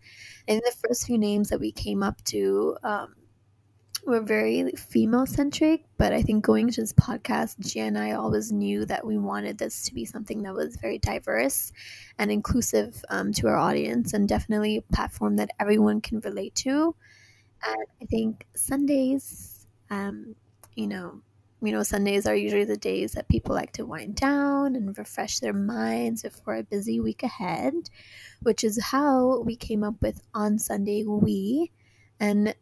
And 0.46 0.61
the 0.61 0.76
first 0.87 1.06
few 1.06 1.16
names 1.16 1.49
that 1.49 1.61
we 1.61 1.73
came 1.73 2.02
up 2.02 2.23
to, 2.25 2.76
um, 2.82 3.14
we're 4.07 4.21
very 4.21 4.71
female 4.73 5.27
centric, 5.27 5.85
but 5.99 6.13
I 6.13 6.23
think 6.23 6.45
going 6.45 6.71
to 6.71 6.81
this 6.81 6.93
podcast, 6.93 7.59
Gia 7.59 7.81
and 7.81 7.99
I 7.99 8.13
always 8.13 8.53
knew 8.53 8.85
that 8.87 9.05
we 9.05 9.19
wanted 9.19 9.59
this 9.59 9.83
to 9.85 9.95
be 9.95 10.05
something 10.05 10.43
that 10.43 10.55
was 10.55 10.77
very 10.77 10.99
diverse 10.99 11.73
and 12.19 12.31
inclusive 12.31 13.05
um, 13.11 13.33
to 13.33 13.49
our 13.49 13.57
audience, 13.57 14.13
and 14.13 14.29
definitely 14.29 14.77
a 14.77 14.95
platform 14.95 15.37
that 15.37 15.51
everyone 15.59 16.01
can 16.01 16.21
relate 16.21 16.55
to. 16.57 16.95
And 17.67 17.87
I 18.01 18.05
think 18.05 18.47
Sundays, 18.55 19.67
um, 19.91 20.37
you 20.77 20.87
know, 20.87 21.21
you 21.61 21.73
know, 21.73 21.83
Sundays 21.83 22.27
are 22.27 22.37
usually 22.37 22.65
the 22.65 22.77
days 22.77 23.13
that 23.13 23.29
people 23.29 23.55
like 23.55 23.73
to 23.73 23.87
wind 23.87 24.15
down 24.15 24.77
and 24.77 24.97
refresh 24.97 25.41
their 25.41 25.55
minds 25.55 26.23
before 26.23 26.55
a 26.57 26.63
busy 26.63 27.01
week 27.01 27.25
ahead, 27.25 27.75
which 28.43 28.63
is 28.63 28.81
how 28.81 29.41
we 29.41 29.57
came 29.57 29.83
up 29.83 30.01
with 30.01 30.21
On 30.33 30.59
Sunday 30.61 31.03
We. 31.05 31.73
And 32.21 32.55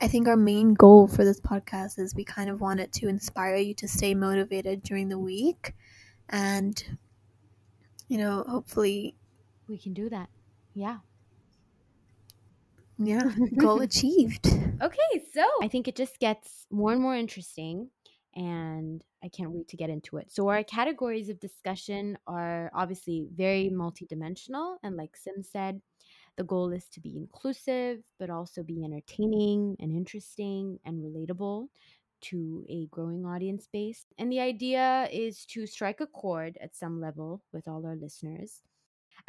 I 0.00 0.08
think 0.08 0.28
our 0.28 0.36
main 0.36 0.72
goal 0.74 1.06
for 1.06 1.24
this 1.24 1.40
podcast 1.40 1.98
is 1.98 2.14
we 2.14 2.24
kind 2.24 2.48
of 2.48 2.60
want 2.60 2.80
it 2.80 2.92
to 2.94 3.08
inspire 3.08 3.56
you 3.56 3.74
to 3.74 3.88
stay 3.88 4.14
motivated 4.14 4.82
during 4.82 5.10
the 5.10 5.18
week. 5.18 5.74
And, 6.30 6.82
you 8.08 8.16
know, 8.16 8.44
hopefully 8.48 9.14
we 9.68 9.76
can 9.76 9.92
do 9.92 10.08
that. 10.08 10.30
Yeah. 10.74 10.98
Yeah, 12.98 13.30
goal 13.56 13.80
achieved. 13.80 14.46
Okay, 14.46 15.24
so 15.32 15.42
I 15.62 15.68
think 15.68 15.88
it 15.88 15.96
just 15.96 16.18
gets 16.18 16.66
more 16.70 16.92
and 16.92 17.00
more 17.00 17.16
interesting, 17.16 17.88
and 18.34 19.02
I 19.24 19.28
can't 19.28 19.52
wait 19.52 19.68
to 19.68 19.76
get 19.78 19.88
into 19.88 20.18
it. 20.18 20.30
So, 20.30 20.48
our 20.48 20.62
categories 20.62 21.30
of 21.30 21.40
discussion 21.40 22.18
are 22.26 22.70
obviously 22.74 23.26
very 23.34 23.70
multidimensional, 23.72 24.76
and 24.82 24.96
like 24.96 25.16
Sim 25.16 25.42
said, 25.42 25.80
the 26.36 26.44
goal 26.44 26.72
is 26.72 26.86
to 26.90 27.00
be 27.00 27.16
inclusive, 27.16 28.00
but 28.18 28.30
also 28.30 28.62
be 28.62 28.84
entertaining 28.84 29.76
and 29.80 29.92
interesting 29.92 30.78
and 30.84 31.02
relatable 31.02 31.68
to 32.22 32.64
a 32.68 32.86
growing 32.86 33.24
audience 33.24 33.68
base. 33.72 34.04
And 34.18 34.30
the 34.30 34.40
idea 34.40 35.08
is 35.10 35.44
to 35.46 35.66
strike 35.66 36.00
a 36.00 36.06
chord 36.06 36.58
at 36.60 36.76
some 36.76 37.00
level 37.00 37.42
with 37.52 37.66
all 37.66 37.86
our 37.86 37.96
listeners. 37.96 38.62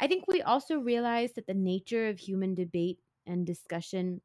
I 0.00 0.06
think 0.06 0.24
we 0.26 0.42
also 0.42 0.76
realize 0.78 1.32
that 1.34 1.46
the 1.46 1.54
nature 1.54 2.08
of 2.08 2.18
human 2.18 2.54
debate 2.54 2.98
and 3.26 3.46
discussion 3.46 4.20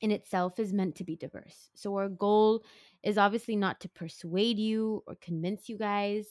in 0.00 0.10
itself 0.10 0.58
is 0.58 0.72
meant 0.72 0.96
to 0.96 1.04
be 1.04 1.16
diverse. 1.16 1.70
So, 1.74 1.96
our 1.96 2.08
goal 2.08 2.64
is 3.02 3.18
obviously 3.18 3.56
not 3.56 3.80
to 3.80 3.88
persuade 3.88 4.58
you 4.58 5.02
or 5.06 5.16
convince 5.20 5.68
you 5.68 5.78
guys, 5.78 6.26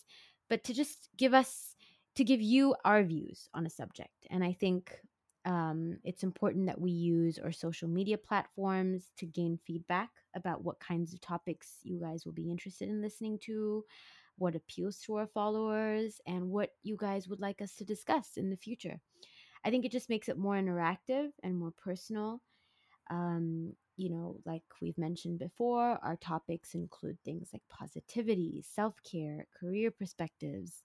but 0.49 0.63
to 0.65 0.73
just 0.73 1.09
give 1.17 1.33
us, 1.33 1.75
to 2.15 2.23
give 2.23 2.41
you 2.41 2.75
our 2.83 3.03
views 3.03 3.47
on 3.53 3.65
a 3.65 3.69
subject. 3.69 4.27
And 4.29 4.43
I 4.43 4.53
think 4.53 4.99
um, 5.45 5.97
it's 6.03 6.23
important 6.23 6.67
that 6.67 6.79
we 6.79 6.91
use 6.91 7.39
our 7.39 7.51
social 7.51 7.87
media 7.87 8.17
platforms 8.17 9.11
to 9.17 9.25
gain 9.25 9.57
feedback 9.65 10.09
about 10.35 10.63
what 10.63 10.79
kinds 10.79 11.13
of 11.13 11.21
topics 11.21 11.77
you 11.83 11.99
guys 11.99 12.25
will 12.25 12.33
be 12.33 12.51
interested 12.51 12.89
in 12.89 13.01
listening 13.01 13.39
to, 13.45 13.83
what 14.37 14.55
appeals 14.55 14.99
to 14.99 15.15
our 15.15 15.27
followers, 15.27 16.21
and 16.27 16.49
what 16.49 16.71
you 16.83 16.95
guys 16.97 17.27
would 17.27 17.39
like 17.39 17.61
us 17.61 17.75
to 17.75 17.85
discuss 17.85 18.37
in 18.37 18.49
the 18.49 18.57
future. 18.57 18.99
I 19.65 19.69
think 19.69 19.85
it 19.85 19.91
just 19.91 20.09
makes 20.09 20.29
it 20.29 20.37
more 20.37 20.55
interactive 20.55 21.29
and 21.43 21.55
more 21.57 21.71
personal. 21.71 22.41
Um, 23.09 23.73
you 23.97 24.09
know, 24.09 24.37
like 24.45 24.63
we've 24.81 24.97
mentioned 24.97 25.39
before, 25.39 25.99
our 26.01 26.15
topics 26.17 26.73
include 26.73 27.17
things 27.23 27.49
like 27.53 27.63
positivity, 27.69 28.63
self 28.67 28.95
care, 29.03 29.47
career 29.59 29.91
perspectives, 29.91 30.83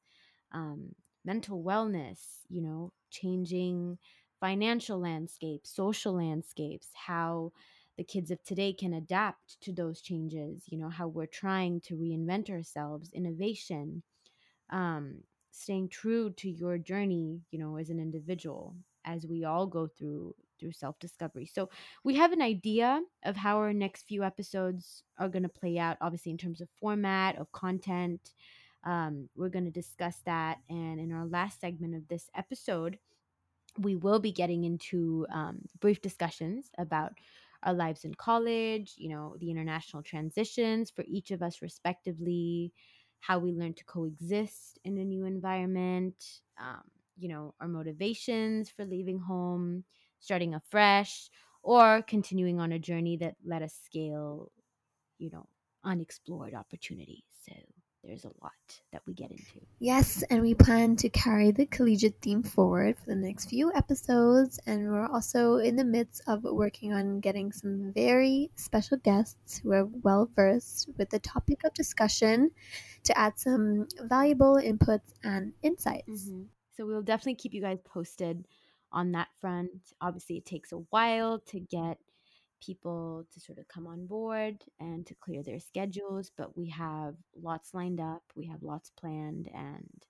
um, 0.53 0.95
mental 1.25 1.63
wellness, 1.63 2.19
you 2.49 2.63
know, 2.63 2.93
changing 3.11 3.99
financial 4.41 4.99
landscapes, 4.99 5.75
social 5.75 6.15
landscapes, 6.15 6.89
how 6.95 7.53
the 7.97 8.05
kids 8.05 8.31
of 8.31 8.43
today 8.45 8.73
can 8.73 8.93
adapt 8.93 9.61
to 9.63 9.73
those 9.73 10.01
changes, 10.03 10.65
you 10.67 10.79
know, 10.79 10.91
how 10.91 11.09
we're 11.09 11.27
trying 11.27 11.81
to 11.81 11.95
reinvent 11.95 12.51
ourselves, 12.51 13.11
innovation, 13.13 14.03
um, 14.71 15.17
staying 15.51 15.89
true 15.89 16.31
to 16.31 16.51
your 16.51 16.77
journey, 16.77 17.41
you 17.51 17.59
know, 17.59 17.77
as 17.77 17.89
an 17.89 17.99
individual, 17.99 18.77
as 19.05 19.27
we 19.27 19.45
all 19.45 19.67
go 19.67 19.87
through 19.87 20.35
through 20.59 20.73
self-discovery. 20.73 21.45
So 21.47 21.69
we 22.03 22.15
have 22.15 22.33
an 22.33 22.41
idea 22.41 23.03
of 23.25 23.37
how 23.37 23.59
our 23.59 23.75
next 23.75 24.09
few 24.09 24.23
episodes 24.23 25.03
are 25.19 25.29
going 25.29 25.43
to 25.43 25.51
play 25.51 25.77
out, 25.79 25.99
obviously 26.01 26.33
in 26.33 26.39
terms 26.39 26.63
of 26.63 26.69
format, 26.81 27.37
of 27.37 27.53
content. 27.53 28.33
Um, 28.83 29.29
we're 29.37 29.51
going 29.51 29.67
to 29.67 29.71
discuss 29.71 30.17
that. 30.25 30.59
And 30.71 30.99
in 30.99 31.13
our 31.13 31.27
last 31.27 31.61
segment 31.61 31.95
of 31.95 32.09
this 32.09 32.31
episode, 32.35 32.99
we 33.79 33.97
will 33.97 34.19
be 34.19 34.33
getting 34.33 34.65
into 34.65 35.27
um, 35.33 35.59
brief 35.81 36.01
discussions 36.01 36.71
about 36.79 37.13
our 37.63 37.75
lives 37.75 38.05
in 38.05 38.15
college, 38.15 38.95
you 38.97 39.09
know, 39.09 39.37
the 39.41 39.51
international 39.51 40.03
transitions 40.03 40.91
for 40.91 41.05
each 41.09 41.31
of 41.31 41.43
us 41.43 41.63
respectively, 41.63 42.73
how 43.21 43.39
we 43.39 43.53
learn 43.53 43.75
to 43.75 43.85
coexist 43.85 44.79
in 44.85 44.99
a 44.99 45.05
new 45.05 45.25
environment, 45.25 46.15
um, 46.61 46.83
you 47.19 47.29
know, 47.29 47.55
our 47.61 47.69
motivations 47.69 48.71
for 48.71 48.85
leaving 48.85 49.19
home, 49.19 49.85
starting 50.21 50.55
afresh, 50.55 51.29
or 51.63 52.03
continuing 52.03 52.61
on 52.61 52.73
a 52.73 52.79
journey 52.79 53.17
that 53.17 53.35
let 53.45 53.63
us 53.63 53.75
scale, 53.85 54.53
you 55.19 55.31
know, 55.31 55.47
unexplored 55.85 56.55
opportunities. 56.55 57.25
So 57.45 57.53
there's 58.07 58.25
a 58.25 58.33
lot 58.43 58.53
that 58.93 59.03
we 59.07 59.15
get 59.15 59.31
into. 59.31 59.61
Yes, 59.79 60.23
and 60.31 60.41
we 60.41 60.55
plan 60.55 60.97
to 60.97 61.09
carry 61.09 61.51
the 61.51 61.67
collegiate 61.67 62.21
theme 62.23 62.43
forward 62.43 62.97
for 62.99 63.07
the 63.07 63.17
next 63.17 63.51
few 63.51 63.73
episodes. 63.75 64.59
And 64.67 64.91
we're 64.91 65.09
also 65.09 65.57
in 65.57 65.77
the 65.77 65.85
midst 65.85 66.23
of 66.27 66.45
working 66.45 66.93
on 66.93 67.21
getting 67.21 67.53
some 67.53 67.93
very 67.95 68.51
special 68.55 68.99
guests 68.99 69.59
who 69.59 69.73
are 69.73 69.87
well 70.03 70.31
versed 70.37 70.89
with 70.97 71.11
the 71.11 71.19
topic 71.19 71.65
of 71.65 71.75
discussion 71.75 72.51
to 73.05 73.19
add 73.19 73.39
some 73.39 73.89
valuable 74.03 74.55
inputs 74.55 75.13
and 75.25 75.53
insights. 75.63 76.29
Mm-hmm. 76.29 76.43
So 76.77 76.87
we'll 76.87 77.03
definitely 77.03 77.37
keep 77.37 77.55
you 77.55 77.63
guys 77.63 77.79
posted 77.85 78.47
on 78.93 79.13
that 79.13 79.29
front. 79.41 79.71
Obviously, 80.01 80.37
it 80.37 80.47
takes 80.47 80.73
a 80.73 80.79
while 80.91 81.41
to 81.47 81.61
get 81.61 81.99
people 82.61 83.27
to 83.33 83.41
sort 83.41 83.59
of 83.59 83.69
come 83.69 83.87
on 83.87 84.07
board 84.07 84.57
and 84.81 85.07
to 85.07 85.15
clear 85.17 85.43
their 85.43 85.61
schedules 85.61 86.31
but 86.37 86.57
we 86.57 86.69
have 86.69 87.15
lots 87.41 87.75
lined 87.75 88.01
up 88.01 88.23
we 88.35 88.47
have 88.47 88.63
lots 88.63 88.91
planned 88.99 89.49
and 89.55 90.07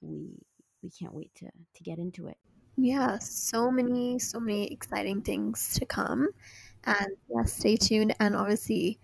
we 0.00 0.38
we 0.82 0.90
can't 0.90 1.14
wait 1.14 1.34
to 1.34 1.46
to 1.46 1.82
get 1.82 1.98
into 1.98 2.28
it. 2.28 2.36
Yeah 2.76 3.18
so 3.18 3.70
many 3.70 4.18
so 4.18 4.38
many 4.38 4.72
exciting 4.72 5.22
things 5.22 5.74
to 5.74 5.86
come. 5.86 6.28
And 6.84 7.08
yeah 7.28 7.44
stay 7.44 7.76
tuned 7.76 8.14
and 8.20 8.36
obviously 8.36 8.98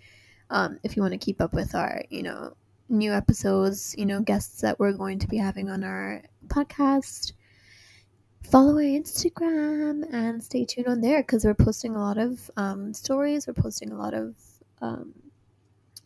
um, 0.51 0.79
if 0.83 0.95
you 0.95 1.03
want 1.03 1.13
to 1.13 1.19
keep 1.19 1.41
up 1.41 1.53
with 1.53 1.75
our 1.75 2.03
you 2.11 2.23
know 2.23 2.57
new 2.89 3.13
episodes 3.13 3.95
you 3.97 4.07
know 4.07 4.21
guests 4.21 4.61
that 4.61 4.79
we're 4.79 4.93
going 4.93 5.19
to 5.19 5.27
be 5.27 5.39
having 5.39 5.71
on 5.71 5.83
our 5.83 6.23
podcast 6.49 7.33
follow 8.45 8.75
our 8.75 8.83
Instagram 8.83 10.05
and 10.13 10.43
stay 10.43 10.65
tuned 10.65 10.87
on 10.87 11.01
there 11.01 11.23
because 11.23 11.45
we're 11.45 11.55
posting 11.55 11.95
a 11.97 12.01
lot 12.01 12.19
of 12.19 12.51
um, 12.57 12.93
stories. 12.93 13.47
We're 13.47 13.55
posting 13.55 13.93
a 13.93 13.97
lot 13.97 14.15
of 14.15 14.37
um, 14.81 15.15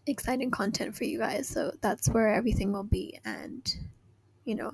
exciting 0.07 0.51
content 0.51 0.97
for 0.97 1.05
you 1.05 1.19
guys. 1.19 1.49
So 1.49 1.73
that's 1.81 2.09
where 2.09 2.33
everything 2.33 2.73
will 2.73 2.85
be. 2.85 3.19
And, 3.25 3.75
you 4.45 4.55
know, 4.55 4.73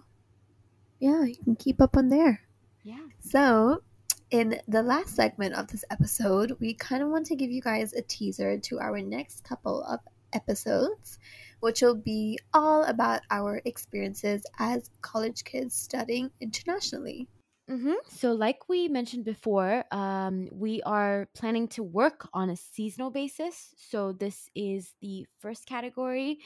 yeah, 1.01 1.25
you 1.25 1.37
can 1.43 1.57
keep 1.57 1.81
up 1.81 1.97
on 1.97 2.09
there. 2.09 2.43
Yeah. 2.83 3.07
So, 3.21 3.83
in 4.31 4.61
the 4.69 4.83
last 4.83 5.15
segment 5.15 5.55
of 5.55 5.69
this 5.69 5.85
episode, 5.91 6.57
we 6.61 6.75
kind 6.75 7.03
of 7.03 7.09
want 7.09 7.27
to 7.27 7.37
give 7.37 7.51
you 7.51 7.61
guys 7.61 7.93
a 7.93 8.03
teaser 8.03 8.59
to 8.59 8.81
our 8.81 9.01
next 9.01 9.45
couple 9.45 9.85
of 9.85 10.01
episodes, 10.33 11.19
which 11.61 11.83
will 11.83 11.95
be 11.95 12.39
all 12.53 12.85
about 12.85 13.23
our 13.31 13.63
experiences 13.65 14.43
as 14.59 14.91
college 15.03 15.45
kids 15.45 15.75
studying 15.75 16.31
internationally. 16.41 17.29
Mm-hmm. 17.71 17.95
So, 18.09 18.33
like 18.33 18.69
we 18.69 18.89
mentioned 18.89 19.25
before, 19.25 19.85
um, 19.91 20.49
we 20.53 20.83
are 20.83 21.29
planning 21.35 21.67
to 21.69 21.83
work 21.83 22.29
on 22.35 22.51
a 22.51 22.57
seasonal 22.57 23.11
basis. 23.11 23.73
So, 23.79 24.13
this 24.13 24.51
is 24.55 24.93
the 25.01 25.27
first 25.41 25.65
category, 25.65 26.41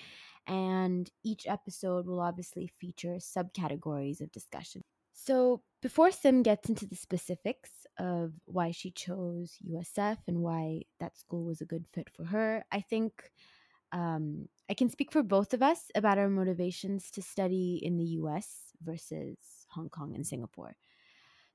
and 0.46 1.10
each 1.24 1.48
episode 1.48 2.06
will 2.06 2.20
obviously 2.20 2.70
feature 2.80 3.16
subcategories 3.18 4.20
of 4.20 4.30
discussion. 4.30 4.82
So, 5.12 5.62
before 5.82 6.12
Sim 6.12 6.44
gets 6.44 6.68
into 6.68 6.86
the 6.86 6.94
specifics 6.94 7.70
of 7.98 8.34
why 8.44 8.70
she 8.70 8.92
chose 8.92 9.56
USF 9.68 10.18
and 10.28 10.38
why 10.38 10.82
that 11.00 11.18
school 11.18 11.44
was 11.44 11.60
a 11.60 11.66
good 11.66 11.86
fit 11.92 12.08
for 12.14 12.26
her, 12.26 12.64
I 12.70 12.80
think 12.80 13.32
um, 13.90 14.48
I 14.70 14.74
can 14.74 14.88
speak 14.88 15.10
for 15.10 15.24
both 15.24 15.52
of 15.52 15.62
us 15.62 15.90
about 15.96 16.18
our 16.18 16.28
motivations 16.28 17.10
to 17.12 17.22
study 17.22 17.80
in 17.82 17.96
the 17.96 18.04
US 18.22 18.72
versus 18.80 19.36
Hong 19.70 19.88
Kong 19.88 20.14
and 20.14 20.24
Singapore. 20.24 20.76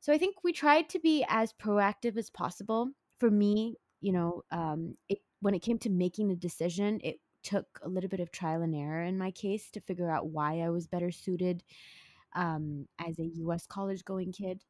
So, 0.04 0.12
I 0.12 0.18
think 0.18 0.44
we 0.44 0.52
tried 0.52 0.90
to 0.90 1.00
be 1.00 1.26
as 1.30 1.54
proactive 1.54 2.18
as 2.18 2.30
possible. 2.30 2.90
For 3.20 3.32
me, 3.32 3.78
you 4.02 4.12
know, 4.12 4.42
um, 4.52 4.98
it, 5.08 5.20
when 5.40 5.54
it 5.54 5.62
came 5.62 5.80
to 5.80 5.90
making 5.90 6.30
a 6.30 6.36
decision, 6.36 7.00
it 7.02 7.22
took 7.42 7.66
a 7.82 7.88
little 7.88 8.10
bit 8.10 8.20
of 8.20 8.30
trial 8.30 8.64
and 8.64 8.76
error 8.76 9.02
in 9.02 9.18
my 9.18 9.32
case 9.32 9.72
to 9.72 9.80
figure 9.80 10.12
out 10.12 10.28
why 10.28 10.60
I 10.60 10.72
was 10.72 10.88
better 10.88 11.10
suited 11.10 11.64
um, 12.36 12.86
as 13.00 13.18
a 13.18 13.26
US 13.26 13.66
college 13.66 14.04
going 14.04 14.34
kid 14.34 14.66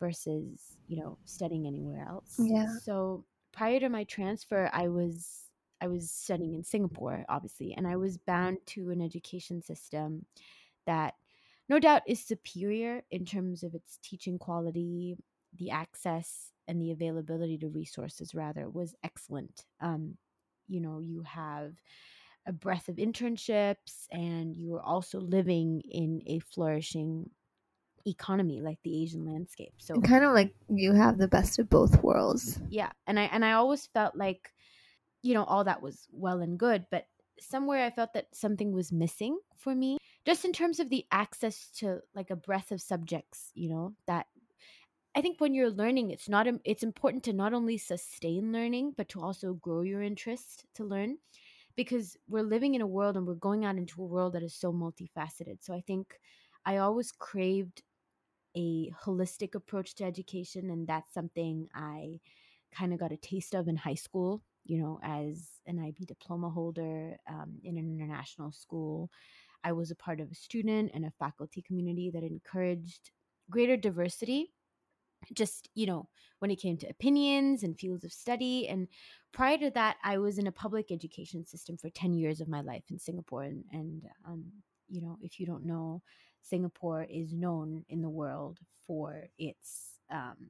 versus, 0.00 0.76
you 0.88 0.96
know, 0.96 1.16
studying 1.26 1.68
anywhere 1.68 2.04
else. 2.08 2.34
Yeah. 2.36 2.66
So 2.82 3.24
prior 3.52 3.78
to 3.78 3.88
my 3.88 4.02
transfer, 4.02 4.68
I 4.72 4.88
was 4.88 5.44
I 5.80 5.86
was 5.86 6.10
studying 6.10 6.54
in 6.54 6.64
Singapore, 6.64 7.24
obviously, 7.28 7.72
and 7.76 7.86
I 7.86 7.94
was 7.94 8.16
bound 8.16 8.58
to 8.66 8.90
an 8.90 9.00
education 9.00 9.62
system 9.62 10.26
that 10.86 11.14
no 11.68 11.78
doubt 11.78 12.02
is 12.06 12.24
superior 12.24 13.02
in 13.10 13.24
terms 13.24 13.62
of 13.62 13.74
its 13.74 13.98
teaching 14.02 14.38
quality, 14.38 15.16
the 15.58 15.70
access 15.70 16.52
and 16.68 16.80
the 16.80 16.92
availability 16.92 17.58
to 17.58 17.68
resources 17.68 18.34
rather 18.34 18.68
was 18.68 18.94
excellent. 19.04 19.64
Um, 19.80 20.16
you 20.68 20.80
know, 20.80 21.00
you 21.00 21.22
have 21.22 21.72
a 22.46 22.52
breadth 22.52 22.88
of 22.88 22.96
internships 22.96 24.06
and 24.10 24.54
you 24.54 24.74
are 24.76 24.82
also 24.82 25.18
living 25.20 25.82
in 25.90 26.22
a 26.26 26.38
flourishing 26.38 27.30
economy 28.06 28.60
like 28.60 28.78
the 28.84 29.02
Asian 29.02 29.26
landscape. 29.26 29.72
So 29.78 30.00
kind 30.00 30.24
of 30.24 30.32
like 30.32 30.54
you 30.68 30.92
have 30.92 31.18
the 31.18 31.28
best 31.28 31.58
of 31.58 31.68
both 31.68 32.02
worlds. 32.02 32.60
yeah, 32.68 32.90
and 33.06 33.18
I 33.18 33.24
and 33.24 33.44
I 33.44 33.52
always 33.52 33.86
felt 33.86 34.16
like 34.16 34.52
you 35.22 35.34
know 35.34 35.44
all 35.44 35.64
that 35.64 35.82
was 35.82 36.06
well 36.12 36.40
and 36.40 36.58
good, 36.58 36.86
but 36.90 37.06
somewhere 37.40 37.84
I 37.84 37.90
felt 37.90 38.14
that 38.14 38.28
something 38.32 38.72
was 38.72 38.92
missing 38.92 39.38
for 39.56 39.74
me 39.74 39.95
just 40.26 40.44
in 40.44 40.52
terms 40.52 40.80
of 40.80 40.90
the 40.90 41.06
access 41.10 41.70
to 41.78 42.00
like 42.14 42.30
a 42.30 42.36
breadth 42.36 42.72
of 42.72 42.80
subjects, 42.82 43.50
you 43.54 43.70
know, 43.70 43.94
that 44.06 44.26
I 45.14 45.22
think 45.22 45.40
when 45.40 45.54
you're 45.54 45.70
learning 45.70 46.10
it's 46.10 46.28
not 46.28 46.46
it's 46.64 46.82
important 46.82 47.24
to 47.24 47.32
not 47.32 47.54
only 47.54 47.78
sustain 47.78 48.52
learning 48.52 48.92
but 48.96 49.08
to 49.10 49.22
also 49.22 49.54
grow 49.54 49.80
your 49.82 50.02
interest 50.02 50.66
to 50.74 50.84
learn 50.84 51.16
because 51.76 52.16
we're 52.28 52.42
living 52.42 52.74
in 52.74 52.80
a 52.80 52.86
world 52.86 53.16
and 53.16 53.26
we're 53.26 53.34
going 53.34 53.64
out 53.64 53.76
into 53.76 54.02
a 54.02 54.06
world 54.06 54.32
that 54.32 54.42
is 54.42 54.54
so 54.54 54.72
multifaceted. 54.72 55.58
So 55.62 55.74
I 55.74 55.82
think 55.86 56.18
I 56.64 56.78
always 56.78 57.12
craved 57.12 57.82
a 58.56 58.90
holistic 59.04 59.54
approach 59.54 59.94
to 59.96 60.04
education, 60.04 60.70
and 60.70 60.86
that's 60.86 61.12
something 61.12 61.68
I 61.74 62.20
kind 62.72 62.92
of 62.92 62.98
got 62.98 63.12
a 63.12 63.16
taste 63.16 63.54
of 63.54 63.68
in 63.68 63.76
high 63.76 63.94
school. 63.94 64.42
You 64.64 64.78
know, 64.78 64.98
as 65.02 65.48
an 65.66 65.78
IB 65.78 66.06
diploma 66.06 66.50
holder 66.50 67.16
um, 67.28 67.60
in 67.62 67.78
an 67.78 67.88
international 67.88 68.50
school, 68.50 69.10
I 69.66 69.72
was 69.72 69.90
a 69.90 69.96
part 69.96 70.20
of 70.20 70.30
a 70.30 70.34
student 70.34 70.92
and 70.94 71.04
a 71.04 71.12
faculty 71.18 71.60
community 71.60 72.08
that 72.14 72.22
encouraged 72.22 73.10
greater 73.50 73.76
diversity 73.76 74.52
just 75.32 75.68
you 75.74 75.86
know 75.86 76.08
when 76.38 76.50
it 76.50 76.60
came 76.60 76.76
to 76.76 76.88
opinions 76.88 77.62
and 77.64 77.78
fields 77.78 78.04
of 78.04 78.12
study. 78.12 78.68
And 78.68 78.86
prior 79.32 79.58
to 79.58 79.70
that 79.70 79.96
i 80.04 80.18
was 80.18 80.38
in 80.38 80.46
a 80.46 80.52
public 80.52 80.92
education 80.92 81.44
system 81.44 81.76
for 81.76 81.90
10 81.90 82.14
years 82.14 82.40
of 82.40 82.48
my 82.48 82.60
life 82.60 82.84
in 82.90 82.98
singapore. 82.98 83.42
And, 83.42 83.64
and 83.72 84.02
um, 84.26 84.44
you 84.88 85.02
know 85.02 85.18
if 85.20 85.40
you 85.40 85.46
don't 85.46 85.66
know 85.66 86.02
singapore 86.42 87.04
is 87.10 87.32
known 87.32 87.84
in 87.88 88.02
the 88.02 88.08
world 88.08 88.58
for 88.86 89.24
its 89.36 89.98
um, 90.12 90.48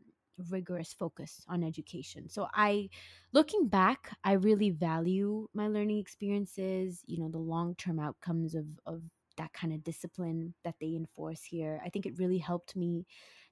rigorous 0.50 0.92
focus 0.92 1.44
on 1.48 1.64
education. 1.64 2.28
So 2.28 2.48
i 2.54 2.88
looking 3.32 3.68
back 3.68 4.10
i 4.24 4.32
really 4.32 4.70
value 4.70 5.48
my 5.54 5.66
learning 5.68 5.98
experiences 5.98 7.02
you 7.06 7.18
know 7.18 7.28
the 7.28 7.38
long-term 7.38 7.98
outcomes 7.98 8.54
of 8.54 8.66
of 8.86 9.02
that 9.36 9.52
kind 9.52 9.72
of 9.72 9.84
discipline 9.84 10.54
that 10.64 10.76
they 10.80 10.94
enforce 10.94 11.42
here. 11.42 11.78
I 11.84 11.90
think 11.90 12.06
it 12.06 12.18
really 12.18 12.38
helped 12.38 12.74
me 12.74 13.06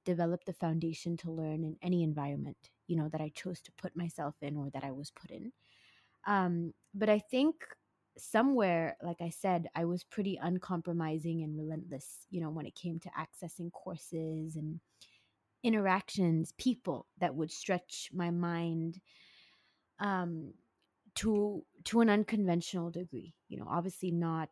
develop 0.06 0.44
the 0.44 0.52
foundation 0.54 1.16
to 1.18 1.30
learn 1.30 1.62
in 1.64 1.76
any 1.82 2.02
environment 2.02 2.70
you 2.86 2.96
know 2.96 3.08
that 3.08 3.20
i 3.20 3.30
chose 3.34 3.60
to 3.62 3.72
put 3.72 3.96
myself 3.96 4.34
in 4.42 4.56
or 4.56 4.70
that 4.70 4.84
i 4.84 4.90
was 4.90 5.10
put 5.10 5.30
in. 5.30 5.52
Um, 6.26 6.72
but 6.94 7.08
i 7.08 7.18
think 7.18 7.54
somewhere 8.16 8.96
like 9.02 9.20
i 9.20 9.28
said 9.28 9.68
i 9.74 9.84
was 9.84 10.04
pretty 10.04 10.38
uncompromising 10.40 11.42
and 11.42 11.56
relentless 11.58 12.26
you 12.30 12.40
know 12.40 12.50
when 12.50 12.66
it 12.66 12.74
came 12.76 13.00
to 13.00 13.10
accessing 13.10 13.72
courses 13.72 14.56
and 14.56 14.78
interactions 15.64 16.52
people 16.58 17.06
that 17.18 17.34
would 17.34 17.50
stretch 17.50 18.10
my 18.12 18.30
mind 18.30 19.00
um, 19.98 20.52
to 21.16 21.64
to 21.84 22.00
an 22.00 22.10
unconventional 22.10 22.90
degree 22.90 23.34
you 23.48 23.58
know 23.58 23.66
obviously 23.68 24.10
not 24.10 24.50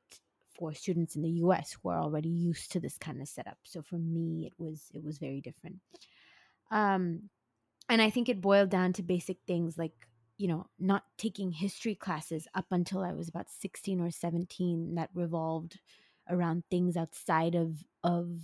for 0.58 0.74
students 0.74 1.16
in 1.16 1.22
the 1.22 1.30
US 1.30 1.76
who 1.82 1.88
are 1.88 1.98
already 1.98 2.28
used 2.28 2.72
to 2.72 2.80
this 2.80 2.98
kind 2.98 3.20
of 3.20 3.28
setup. 3.28 3.58
So 3.64 3.82
for 3.82 3.98
me 3.98 4.46
it 4.46 4.52
was 4.58 4.90
it 4.94 5.02
was 5.02 5.18
very 5.18 5.40
different. 5.40 5.80
Um 6.70 7.30
and 7.88 8.00
I 8.00 8.10
think 8.10 8.28
it 8.28 8.40
boiled 8.40 8.70
down 8.70 8.92
to 8.94 9.02
basic 9.02 9.38
things 9.46 9.76
like, 9.76 10.06
you 10.38 10.48
know, 10.48 10.66
not 10.78 11.04
taking 11.18 11.52
history 11.52 11.94
classes 11.94 12.46
up 12.54 12.66
until 12.70 13.02
I 13.02 13.12
was 13.12 13.28
about 13.28 13.50
16 13.50 14.00
or 14.00 14.10
17 14.10 14.94
that 14.94 15.10
revolved 15.14 15.80
around 16.28 16.62
things 16.70 16.96
outside 16.96 17.54
of 17.54 17.84
of 18.04 18.38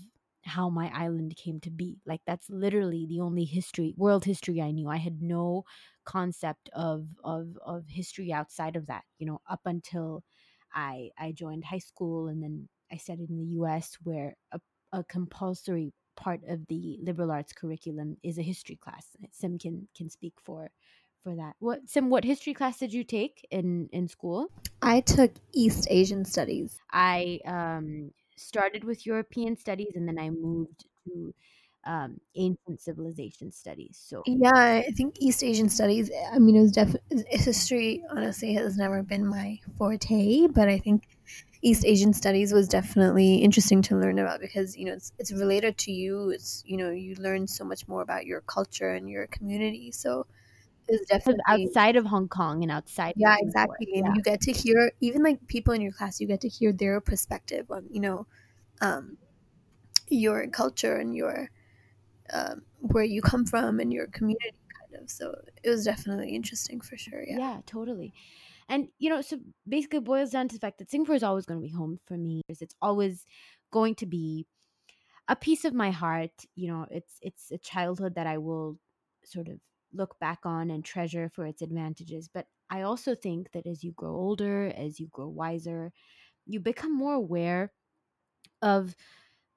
how 0.45 0.71
my 0.71 0.91
island 0.95 1.37
came 1.37 1.61
to 1.61 1.71
be. 1.71 2.01
Like 2.07 2.23
that's 2.27 2.49
literally 2.51 3.07
the 3.07 3.21
only 3.21 3.45
history, 3.45 3.95
world 3.97 4.25
history 4.25 4.61
I 4.63 4.71
knew. 4.71 4.89
I 4.89 4.97
had 4.99 5.23
no 5.23 5.65
concept 6.05 6.71
of 6.75 7.09
of 7.25 7.59
of 7.65 7.89
history 7.89 8.33
outside 8.33 8.77
of 8.77 8.87
that, 8.87 9.05
you 9.19 9.27
know, 9.27 9.41
up 9.49 9.61
until 9.67 10.25
I 10.73 11.11
I 11.19 11.33
joined 11.33 11.65
high 11.65 11.79
school 11.79 12.29
and 12.29 12.43
then 12.43 12.69
I 12.91 12.97
studied 12.97 13.31
in 13.31 13.39
the 13.39 13.45
US 13.61 13.95
where 14.03 14.37
a, 14.53 14.61
a 14.93 15.05
compulsory 15.05 15.93
part 16.17 16.43
of 16.49 16.67
the 16.67 16.99
liberal 17.01 17.31
arts 17.31 17.53
curriculum 17.53 18.17
is 18.23 18.39
a 18.39 18.43
history 18.43 18.77
class. 18.77 19.17
Sim 19.33 19.59
can 19.59 19.89
can 19.97 20.11
speak 20.11 20.35
for 20.43 20.71
for 21.23 21.35
that. 21.37 21.57
What 21.59 21.89
Sim 21.89 22.11
what 22.11 22.25
history 22.25 22.55
class 22.55 22.79
did 22.79 22.93
you 22.93 23.05
take 23.05 23.47
in 23.51 23.89
in 23.93 24.09
school? 24.09 24.51
I 24.83 25.01
took 25.03 25.33
East 25.53 25.87
Asian 25.91 26.25
studies. 26.25 26.81
I 26.91 27.41
um 27.45 28.13
started 28.39 28.85
with 28.85 29.07
European 29.07 29.57
studies 29.57 29.97
and 29.97 30.09
then 30.09 30.19
I 30.19 30.31
moved 30.31 30.87
to 31.07 31.35
um, 31.85 32.21
ancient 32.37 32.81
civilization 32.81 33.53
studies. 33.53 33.99
So 34.03 34.27
yeah, 34.27 34.83
I 34.87 34.91
think 34.97 35.17
East 35.21 35.43
Asian 35.43 35.69
studies. 35.69 36.11
I 36.33 36.39
mean, 36.39 36.57
it 36.57 36.61
was 36.61 36.73
definitely 36.73 37.25
history. 37.31 38.05
Honestly, 38.11 38.53
has 38.55 38.77
never 38.77 39.03
been 39.03 39.27
my 39.27 39.59
forte, 39.79 40.49
but 40.49 40.69
I 40.69 40.79
think 40.79 41.09
East 41.63 41.85
Asian 41.87 42.13
studies 42.13 42.53
was 42.53 42.69
definitely 42.69 43.37
interesting 43.37 43.81
to 43.83 43.97
learn 43.97 44.19
about 44.19 44.41
because 44.41 44.77
you 44.77 44.85
know 44.85 44.93
it's 44.93 45.13
it's 45.19 45.33
related 45.33 45.79
to 45.79 45.93
you. 45.93 46.31
It's 46.31 46.63
you 46.67 46.77
know 46.77 46.91
you 46.91 47.15
learn 47.15 47.47
so 47.47 47.65
much 47.65 47.89
more 47.89 48.03
about 48.03 48.27
your 48.27 48.43
culture 48.43 48.91
and 48.91 49.09
your 49.09 49.27
community. 49.29 49.93
So 49.93 50.27
it's 50.89 51.09
definitely 51.09 51.43
outside 51.47 51.97
of 51.97 52.07
Hong 52.07 52.29
Kong 52.29 52.63
and 52.63 52.73
outside. 52.73 53.15
Yeah, 53.17 53.37
exactly. 53.39 53.89
And 53.95 54.07
yeah. 54.07 54.13
you 54.15 54.23
get 54.23 54.41
to 54.43 54.53
hear 54.53 54.93
even 55.01 55.23
like 55.23 55.47
people 55.47 55.75
in 55.75 55.81
your 55.81 55.93
class. 55.93 56.21
You 56.21 56.27
get 56.27 56.41
to 56.43 56.49
hear 56.49 56.73
their 56.73 57.01
perspective 57.01 57.71
on 57.71 57.87
you 57.91 58.01
know 58.01 58.27
um, 58.81 59.19
your 60.09 60.47
culture 60.49 60.97
and 60.97 61.15
your 61.15 61.51
um, 62.33 62.63
where 62.79 63.05
you 63.05 63.23
come 63.23 63.45
from 63.45 63.81
and 63.81 63.93
your 63.93 64.07
community 64.09 64.55
kind 64.79 65.03
of 65.03 65.11
so 65.11 65.35
it 65.63 65.69
was 65.69 65.85
definitely 65.85 66.35
interesting 66.35 66.81
for 66.81 66.97
sure 66.97 67.23
yeah 67.27 67.39
yeah 67.39 67.59
totally 67.67 68.13
and 68.69 68.89
you 68.99 69.11
know 69.11 69.21
so 69.21 69.39
basically 69.69 69.99
it 69.99 70.05
boils 70.05 70.31
down 70.31 70.47
to 70.47 70.55
the 70.55 70.61
fact 70.61 70.79
that 70.79 70.91
singapore 70.91 71.15
is 71.15 71.23
always 71.23 71.47
going 71.47 71.61
to 71.61 71.67
be 71.67 71.73
home 71.73 71.99
for 72.07 72.17
me 72.17 72.43
it's 72.49 72.75
always 72.83 73.25
going 73.71 73.95
to 73.95 74.07
be 74.07 74.47
a 75.29 75.37
piece 75.37 75.65
of 75.65 75.75
my 75.75 75.91
heart 75.91 76.31
you 76.55 76.69
know 76.69 76.87
it's 76.91 77.19
it's 77.23 77.51
a 77.51 77.59
childhood 77.59 78.15
that 78.15 78.27
i 78.27 78.39
will 78.39 78.79
sort 79.25 79.49
of 79.49 79.59
look 79.93 80.19
back 80.19 80.41
on 80.45 80.71
and 80.71 80.85
treasure 80.85 81.29
for 81.29 81.47
its 81.47 81.63
advantages 81.63 82.29
but 82.33 82.47
i 82.71 82.83
also 82.83 83.15
think 83.15 83.53
that 83.53 83.67
as 83.67 83.83
you 83.85 83.93
grow 83.93 84.15
older 84.15 84.73
as 84.77 85.01
you 85.01 85.09
grow 85.09 85.29
wiser 85.29 85.93
you 86.47 86.61
become 86.61 86.97
more 86.97 87.15
aware 87.15 87.73
of 88.63 88.95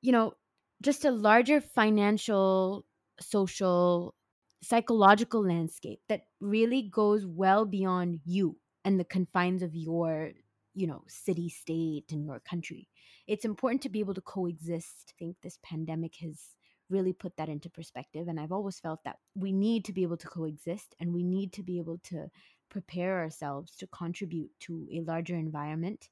you 0.01 0.11
know 0.11 0.33
just 0.81 1.05
a 1.05 1.11
larger 1.11 1.61
financial, 1.61 2.85
social, 3.19 4.15
psychological 4.63 5.45
landscape 5.45 6.01
that 6.09 6.27
really 6.39 6.83
goes 6.83 7.25
well 7.25 7.65
beyond 7.65 8.19
you 8.25 8.57
and 8.83 8.99
the 8.99 9.05
confines 9.05 9.61
of 9.61 9.75
your, 9.75 10.31
you 10.73 10.87
know, 10.87 11.03
city 11.07 11.49
state 11.49 12.11
and 12.11 12.25
your 12.25 12.39
country. 12.39 12.89
It's 13.27 13.45
important 13.45 13.83
to 13.83 13.89
be 13.89 13.99
able 13.99 14.15
to 14.15 14.21
coexist. 14.21 15.13
I 15.15 15.19
think 15.19 15.37
this 15.41 15.59
pandemic 15.63 16.15
has 16.17 16.55
really 16.91 17.13
put 17.13 17.35
that 17.37 17.49
into 17.49 17.69
perspective. 17.69 18.27
And 18.27 18.39
I've 18.39 18.51
always 18.51 18.79
felt 18.79 19.03
that 19.05 19.17
we 19.35 19.51
need 19.51 19.85
to 19.85 19.93
be 19.93 20.03
able 20.03 20.17
to 20.17 20.27
coexist 20.27 20.95
and 20.99 21.13
we 21.13 21.23
need 21.23 21.53
to 21.53 21.63
be 21.63 21.77
able 21.77 21.99
to 22.05 22.27
prepare 22.69 23.19
ourselves 23.19 23.75
to 23.77 23.87
contribute 23.87 24.51
to 24.61 24.87
a 24.93 25.01
larger 25.01 25.35
environment, 25.35 26.09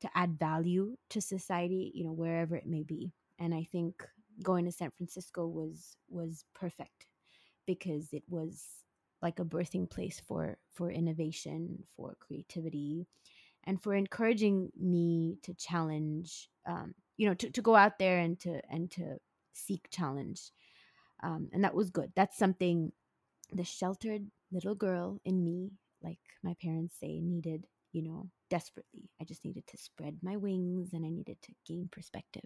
to 0.00 0.10
add 0.14 0.38
value 0.38 0.96
to 1.10 1.20
society, 1.20 1.92
you 1.94 2.04
know, 2.04 2.12
wherever 2.12 2.56
it 2.56 2.66
may 2.66 2.82
be. 2.82 3.12
And 3.38 3.54
I 3.54 3.66
think 3.70 4.02
going 4.42 4.64
to 4.64 4.72
San 4.72 4.90
Francisco 4.96 5.46
was 5.46 5.96
was 6.08 6.44
perfect 6.54 7.06
because 7.66 8.12
it 8.12 8.22
was 8.28 8.64
like 9.22 9.38
a 9.38 9.44
birthing 9.44 9.88
place 9.88 10.20
for 10.26 10.56
for 10.72 10.90
innovation, 10.90 11.84
for 11.96 12.16
creativity, 12.20 13.06
and 13.64 13.82
for 13.82 13.94
encouraging 13.94 14.70
me 14.78 15.38
to 15.42 15.54
challenge, 15.54 16.48
um, 16.66 16.94
you 17.16 17.28
know, 17.28 17.34
to, 17.34 17.50
to 17.50 17.62
go 17.62 17.76
out 17.76 17.98
there 17.98 18.18
and 18.18 18.38
to 18.40 18.60
and 18.70 18.90
to 18.92 19.18
seek 19.52 19.88
challenge, 19.90 20.50
um, 21.22 21.48
and 21.52 21.64
that 21.64 21.74
was 21.74 21.90
good. 21.90 22.12
That's 22.16 22.38
something 22.38 22.92
the 23.52 23.64
sheltered 23.64 24.26
little 24.52 24.74
girl 24.74 25.20
in 25.24 25.44
me, 25.44 25.72
like 26.02 26.18
my 26.42 26.54
parents 26.62 26.96
say, 27.00 27.20
needed, 27.20 27.66
you 27.92 28.02
know, 28.02 28.28
desperately. 28.48 29.10
I 29.20 29.24
just 29.24 29.44
needed 29.44 29.66
to 29.68 29.76
spread 29.76 30.18
my 30.22 30.36
wings 30.36 30.90
and 30.92 31.04
I 31.04 31.08
needed 31.08 31.38
to 31.42 31.52
gain 31.66 31.88
perspective 31.90 32.44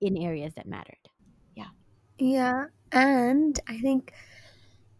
in 0.00 0.16
areas 0.16 0.54
that 0.54 0.66
mattered. 0.66 1.08
Yeah. 1.54 1.68
Yeah, 2.18 2.66
and 2.92 3.58
I 3.68 3.78
think 3.78 4.12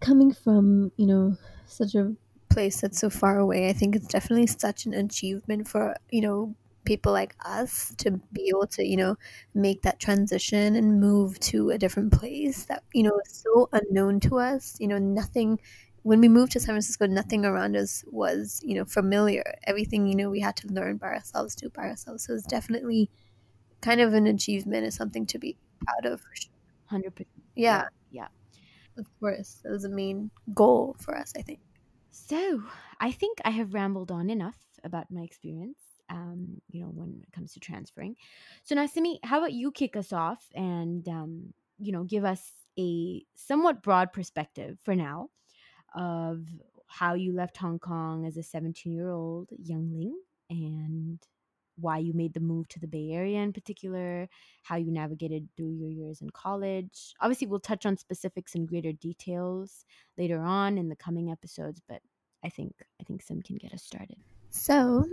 coming 0.01 0.33
from, 0.33 0.93
you 0.97 1.07
know, 1.07 1.37
such 1.67 1.95
a 1.95 2.15
place 2.49 2.81
that's 2.81 2.99
so 3.01 3.11
far 3.11 3.39
away, 3.39 3.69
I 3.69 3.73
think 3.73 3.97
it's 3.97 4.07
definitely 4.07 4.47
such 4.47 4.87
an 4.87 4.95
achievement 4.95 5.69
for, 5.69 5.97
you 6.11 6.21
know, 6.21 6.55
people 6.89 7.13
like 7.13 7.37
us 7.45 7.95
to 7.99 8.13
be 8.33 8.49
able 8.51 8.67
to, 8.69 8.85
you 8.85 8.97
know, 8.97 9.17
make 9.55 9.83
that 9.83 10.01
transition 10.01 10.77
and 10.77 11.01
move 11.01 11.39
to 11.41 11.71
a 11.71 11.79
different 11.79 12.13
place 12.13 12.65
that, 12.67 12.85
you 12.95 13.05
know, 13.05 13.21
is 13.27 13.45
so 13.45 13.69
unknown 13.73 14.21
to 14.21 14.39
us. 14.39 14.77
You 14.81 14.89
know, 14.89 14.99
nothing 14.99 15.61
when 16.03 16.21
we 16.21 16.29
moved 16.29 16.53
to 16.53 16.61
San 16.61 16.69
Francisco, 16.75 17.07
nothing 17.07 17.45
around 17.45 17.77
us 17.77 18.05
was, 18.09 18.61
you 18.65 18.75
know, 18.75 18.87
familiar. 18.87 19.45
Everything, 19.65 20.07
you 20.09 20.17
know, 20.17 20.31
we 20.31 20.41
had 20.41 20.57
to 20.59 20.69
learn 20.69 20.97
by 20.99 21.09
ourselves, 21.09 21.55
do 21.55 21.71
by 21.71 21.85
ourselves. 21.89 22.25
So 22.25 22.35
it's 22.35 22.47
definitely 22.47 23.11
kind 23.83 24.01
of 24.01 24.15
an 24.15 24.27
achievement 24.27 24.85
and 24.85 24.95
something 24.95 25.27
to 25.29 25.39
be 25.39 25.59
proud 25.85 26.13
of 26.13 26.21
for 26.21 26.37
sure. 26.37 26.53
Hundred 26.87 27.15
percent. 27.15 27.45
Yeah, 27.55 27.89
Yeah. 28.11 28.29
of 28.99 29.07
course. 29.21 29.61
That 29.63 29.71
was 29.73 29.83
the 29.83 29.89
main 29.89 30.31
goal 30.55 30.97
for 31.01 31.17
us, 31.17 31.33
I 31.37 31.43
think. 31.43 31.61
So 32.11 32.65
I 33.01 33.13
think 33.13 33.39
I 33.47 33.51
have 33.51 33.73
rambled 33.73 34.11
on 34.13 34.29
enough 34.29 34.79
about 34.85 35.11
my 35.11 35.23
experience. 35.23 35.88
Um, 36.11 36.63
you 36.71 36.81
know, 36.81 36.89
when 36.89 37.21
it 37.23 37.33
comes 37.33 37.53
to 37.53 37.61
transferring. 37.61 38.17
So 38.65 38.75
now, 38.75 38.87
Simi, 38.87 39.21
how 39.25 39.39
about 39.39 39.53
you 39.53 39.71
kick 39.71 39.95
us 39.95 40.11
off 40.11 40.43
and 40.55 41.07
um, 41.07 41.53
you 41.79 41.93
know, 41.93 42.05
give 42.05 42.25
us 42.25 42.51
a 42.79 43.23
somewhat 43.35 43.83
broad 43.83 44.13
perspective 44.13 44.79
for 44.85 44.95
now 44.95 45.29
of 45.95 46.45
how 46.87 47.15
you 47.15 47.35
left 47.35 47.57
Hong 47.59 47.79
Kong 47.79 48.27
as 48.27 48.37
a 48.37 48.43
17 48.43 48.93
year 48.93 49.11
old 49.11 49.51
youngling 49.59 50.19
and 50.49 51.19
why 51.81 51.99
you 51.99 52.13
made 52.13 52.35
the 52.35 52.41
move 52.41 52.67
to 52.69 52.81
the 52.81 52.87
Bay 52.87 53.11
Area 53.13 53.39
in 53.41 53.53
particular, 53.53 54.29
how 54.63 54.77
you 54.77 54.91
navigated 54.91 55.49
through 55.57 55.73
your 55.73 55.91
years 55.91 56.21
in 56.21 56.31
college. 56.31 57.15
Obviously, 57.21 57.47
we'll 57.47 57.61
touch 57.61 57.87
on 57.87 57.97
specifics 57.97 58.55
in 58.55 58.67
greater 58.67 58.93
details 58.93 59.85
later 60.17 60.41
on 60.41 60.79
in 60.79 60.89
the 60.89 60.97
coming 60.97 61.31
episodes, 61.31 61.81
but 61.89 62.01
I 62.45 62.49
think 62.49 62.73
I 63.01 63.05
think 63.05 63.23
Sim 63.23 63.43
can 63.43 63.57
get 63.57 63.73
us 63.73 63.83
started. 63.83 64.17
So, 64.51 65.05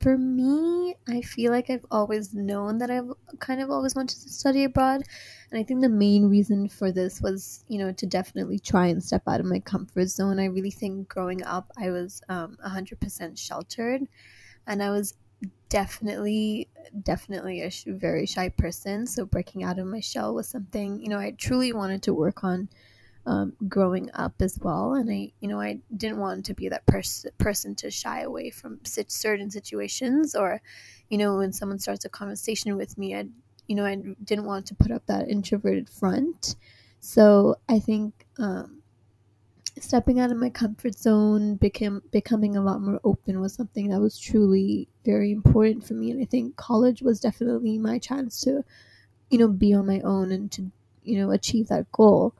for 0.00 0.16
me, 0.16 0.96
I 1.06 1.20
feel 1.20 1.52
like 1.52 1.68
I've 1.68 1.84
always 1.90 2.32
known 2.32 2.78
that 2.78 2.90
I've 2.90 3.10
kind 3.38 3.60
of 3.60 3.70
always 3.70 3.94
wanted 3.94 4.22
to 4.22 4.30
study 4.30 4.64
abroad. 4.64 5.02
And 5.50 5.60
I 5.60 5.62
think 5.62 5.82
the 5.82 5.90
main 5.90 6.30
reason 6.30 6.68
for 6.68 6.90
this 6.90 7.20
was, 7.20 7.64
you 7.68 7.78
know, 7.78 7.92
to 7.92 8.06
definitely 8.06 8.58
try 8.58 8.86
and 8.86 9.02
step 9.02 9.22
out 9.26 9.40
of 9.40 9.46
my 9.46 9.58
comfort 9.60 10.06
zone. 10.06 10.40
I 10.40 10.46
really 10.46 10.70
think 10.70 11.08
growing 11.08 11.42
up, 11.44 11.70
I 11.76 11.90
was 11.90 12.22
um, 12.30 12.56
100% 12.66 13.38
sheltered. 13.38 14.02
And 14.66 14.82
I 14.82 14.90
was 14.90 15.14
definitely, 15.68 16.68
definitely 17.02 17.62
a 17.62 17.70
very 17.86 18.24
shy 18.24 18.48
person. 18.48 19.06
So 19.06 19.26
breaking 19.26 19.64
out 19.64 19.78
of 19.78 19.86
my 19.86 20.00
shell 20.00 20.34
was 20.34 20.48
something, 20.48 21.00
you 21.00 21.08
know, 21.08 21.18
I 21.18 21.32
truly 21.32 21.72
wanted 21.72 22.02
to 22.04 22.14
work 22.14 22.42
on 22.42 22.68
um, 23.26 23.52
growing 23.68 24.10
up 24.14 24.34
as 24.40 24.58
well. 24.60 24.94
And 24.94 25.10
I, 25.10 25.32
you 25.40 25.48
know, 25.48 25.60
I 25.60 25.80
didn't 25.96 26.18
want 26.18 26.46
to 26.46 26.54
be 26.54 26.68
that 26.68 26.86
pers- 26.86 27.26
person 27.38 27.74
to 27.76 27.90
shy 27.90 28.20
away 28.22 28.50
from 28.50 28.80
certain 28.84 29.50
situations 29.50 30.34
or, 30.34 30.62
you 31.08 31.18
know, 31.18 31.36
when 31.36 31.52
someone 31.52 31.78
starts 31.78 32.04
a 32.04 32.08
conversation 32.08 32.76
with 32.76 32.96
me, 32.98 33.14
I, 33.14 33.26
you 33.66 33.76
know, 33.76 33.84
I 33.84 33.96
didn't 34.24 34.46
want 34.46 34.66
to 34.66 34.74
put 34.74 34.90
up 34.90 35.06
that 35.06 35.28
introverted 35.28 35.88
front. 35.88 36.56
So 37.00 37.56
I 37.68 37.78
think 37.78 38.26
um, 38.38 38.82
stepping 39.78 40.20
out 40.20 40.30
of 40.30 40.36
my 40.36 40.50
comfort 40.50 40.98
zone, 40.98 41.54
became 41.56 42.02
becoming 42.10 42.56
a 42.56 42.62
lot 42.62 42.80
more 42.82 43.00
open 43.04 43.40
was 43.40 43.54
something 43.54 43.88
that 43.88 44.00
was 44.00 44.18
truly 44.18 44.88
very 45.04 45.32
important 45.32 45.86
for 45.86 45.94
me. 45.94 46.10
And 46.10 46.20
I 46.20 46.24
think 46.24 46.56
college 46.56 47.02
was 47.02 47.20
definitely 47.20 47.78
my 47.78 47.98
chance 47.98 48.40
to, 48.42 48.64
you 49.30 49.38
know, 49.38 49.48
be 49.48 49.72
on 49.74 49.86
my 49.86 50.00
own 50.00 50.32
and 50.32 50.50
to, 50.52 50.70
you 51.04 51.18
know, 51.18 51.30
achieve 51.30 51.68
that 51.68 51.90
goal. 51.92 52.34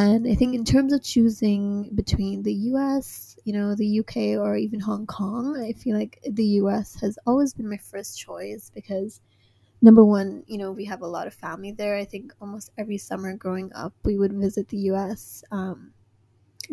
And 0.00 0.26
I 0.26 0.34
think 0.34 0.54
in 0.54 0.64
terms 0.64 0.92
of 0.92 1.02
choosing 1.02 1.90
between 1.94 2.42
the 2.42 2.54
US, 2.72 3.36
you 3.44 3.52
know, 3.52 3.74
the 3.74 3.86
UK, 3.86 4.36
or 4.36 4.56
even 4.56 4.80
Hong 4.80 5.06
Kong, 5.06 5.44
I 5.60 5.72
feel 5.72 5.96
like 5.96 6.20
the 6.38 6.44
US 6.62 6.94
has 7.02 7.18
always 7.26 7.52
been 7.54 7.68
my 7.68 7.76
first 7.76 8.18
choice 8.18 8.70
because 8.74 9.20
number 9.82 10.04
one, 10.04 10.44
you 10.46 10.58
know, 10.58 10.72
we 10.72 10.86
have 10.86 11.02
a 11.02 11.06
lot 11.16 11.26
of 11.28 11.34
family 11.34 11.72
there. 11.72 11.96
I 11.96 12.04
think 12.06 12.32
almost 12.40 12.70
every 12.78 12.98
summer 12.98 13.36
growing 13.36 13.72
up, 13.74 13.94
we 14.04 14.16
would 14.18 14.32
visit 14.34 14.68
the 14.68 14.78
US, 14.92 15.44
um, 15.52 15.92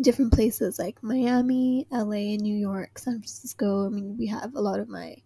different 0.00 0.32
places 0.34 0.78
like 0.78 1.02
Miami, 1.02 1.86
LA, 1.90 2.36
New 2.36 2.56
York, 2.56 2.98
San 2.98 3.14
Francisco. 3.20 3.86
I 3.86 3.90
mean, 3.90 4.16
we 4.18 4.26
have 4.28 4.54
a 4.56 4.62
lot 4.62 4.80
of 4.80 4.88
my 4.88 5.16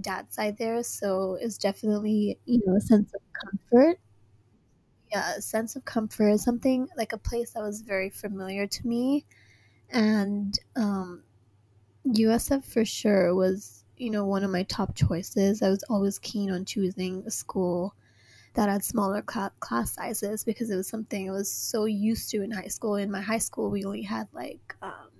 dad's 0.00 0.34
side 0.36 0.58
there, 0.58 0.82
so 0.84 1.38
it's 1.40 1.58
definitely, 1.58 2.38
you 2.46 2.62
know, 2.66 2.76
a 2.76 2.80
sense 2.82 3.12
of 3.14 3.22
comfort 3.42 3.98
a 5.16 5.42
sense 5.42 5.76
of 5.76 5.84
comfort, 5.84 6.38
something 6.38 6.88
like 6.96 7.12
a 7.12 7.18
place 7.18 7.52
that 7.52 7.62
was 7.62 7.80
very 7.82 8.10
familiar 8.10 8.66
to 8.66 8.86
me. 8.86 9.24
And 9.90 10.58
um, 10.74 11.22
USF 12.06 12.64
for 12.64 12.84
sure 12.84 13.34
was, 13.34 13.84
you 13.96 14.10
know, 14.10 14.24
one 14.24 14.44
of 14.44 14.50
my 14.50 14.64
top 14.64 14.94
choices. 14.94 15.62
I 15.62 15.68
was 15.68 15.84
always 15.88 16.18
keen 16.18 16.50
on 16.50 16.64
choosing 16.64 17.24
a 17.26 17.30
school 17.30 17.94
that 18.54 18.68
had 18.68 18.82
smaller 18.82 19.22
cl- 19.28 19.52
class 19.60 19.92
sizes 19.92 20.42
because 20.42 20.70
it 20.70 20.76
was 20.76 20.88
something 20.88 21.28
I 21.28 21.32
was 21.32 21.50
so 21.50 21.84
used 21.84 22.30
to 22.30 22.42
in 22.42 22.50
high 22.50 22.68
school. 22.68 22.96
In 22.96 23.10
my 23.10 23.20
high 23.20 23.38
school, 23.38 23.70
we 23.70 23.84
only 23.84 24.02
had 24.02 24.28
like, 24.32 24.74
um, 24.82 25.10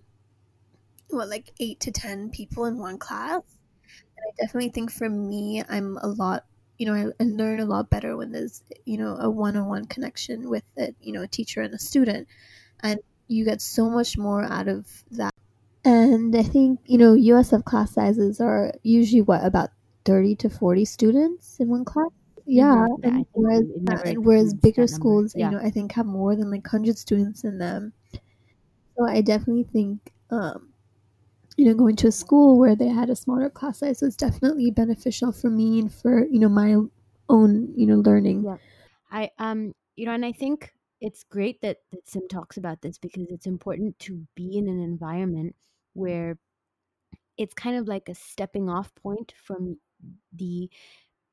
what, 1.10 1.28
like 1.28 1.52
eight 1.60 1.80
to 1.80 1.90
10 1.90 2.30
people 2.30 2.64
in 2.64 2.78
one 2.78 2.98
class. 2.98 3.42
And 4.16 4.24
I 4.26 4.42
definitely 4.42 4.70
think 4.70 4.90
for 4.90 5.08
me, 5.08 5.62
I'm 5.68 5.98
a 5.98 6.08
lot 6.08 6.44
you 6.78 6.86
know, 6.86 6.94
I, 6.94 7.22
I, 7.22 7.26
learn 7.26 7.60
a 7.60 7.64
lot 7.64 7.90
better 7.90 8.16
when 8.16 8.32
there's, 8.32 8.62
you 8.84 8.98
know, 8.98 9.16
a 9.16 9.30
one-on-one 9.30 9.86
connection 9.86 10.48
with 10.48 10.64
it, 10.76 10.94
you 11.00 11.12
know, 11.12 11.22
a 11.22 11.28
teacher 11.28 11.62
and 11.62 11.74
a 11.74 11.78
student, 11.78 12.28
and 12.80 13.00
you 13.28 13.44
get 13.44 13.60
so 13.60 13.88
much 13.90 14.16
more 14.18 14.44
out 14.44 14.68
of 14.68 14.86
that. 15.12 15.32
And 15.84 16.34
I 16.36 16.42
think, 16.42 16.80
you 16.86 16.98
know, 16.98 17.14
USF 17.14 17.64
class 17.64 17.92
sizes 17.92 18.40
are 18.40 18.72
usually 18.82 19.22
what 19.22 19.44
about 19.44 19.70
thirty 20.04 20.34
to 20.36 20.50
forty 20.50 20.84
students 20.84 21.58
in 21.60 21.68
one 21.68 21.84
class. 21.84 22.10
Yeah, 22.44 22.86
Mhm. 22.88 22.98
Yeah, 23.02 23.10
and 23.10 23.26
whereas 23.32 23.64
and 24.04 24.24
whereas 24.24 24.54
bigger 24.54 24.86
schools, 24.86 25.34
Yeah. 25.34 25.50
you 25.50 25.56
know, 25.56 25.62
I 25.62 25.70
think 25.70 25.92
have 25.92 26.06
more 26.06 26.36
than 26.36 26.50
like 26.50 26.66
hundred 26.66 26.98
students 26.98 27.44
in 27.44 27.58
them. 27.58 27.92
So 28.96 29.06
I 29.06 29.20
definitely 29.20 29.64
think, 29.64 30.12
um, 30.30 30.68
you 31.56 31.64
know, 31.64 31.74
going 31.74 31.96
to 31.96 32.08
a 32.08 32.12
school 32.12 32.58
where 32.58 32.76
they 32.76 32.88
had 32.88 33.10
a 33.10 33.16
smaller 33.16 33.50
class 33.50 33.78
size 33.78 34.02
was 34.02 34.16
definitely 34.16 34.70
beneficial 34.70 35.32
for 35.32 35.50
me 35.50 35.80
and 35.80 35.92
for 35.92 36.26
you 36.26 36.38
know 36.38 36.48
my 36.48 36.76
own 37.28 37.72
you 37.76 37.86
know 37.86 37.96
learning. 37.96 38.44
Yeah. 38.44 38.56
I 39.10 39.30
um 39.38 39.72
you 39.96 40.06
know, 40.06 40.12
and 40.12 40.24
I 40.24 40.32
think 40.32 40.72
it's 41.00 41.24
great 41.24 41.60
that 41.62 41.78
that 41.92 42.08
Sim 42.08 42.28
talks 42.28 42.56
about 42.56 42.82
this 42.82 42.98
because 42.98 43.30
it's 43.30 43.46
important 43.46 43.98
to 44.00 44.26
be 44.34 44.58
in 44.58 44.68
an 44.68 44.82
environment 44.82 45.54
where 45.94 46.38
it's 47.38 47.54
kind 47.54 47.76
of 47.76 47.88
like 47.88 48.08
a 48.08 48.14
stepping 48.14 48.68
off 48.68 48.94
point 48.94 49.32
from 49.42 49.78
the 50.32 50.70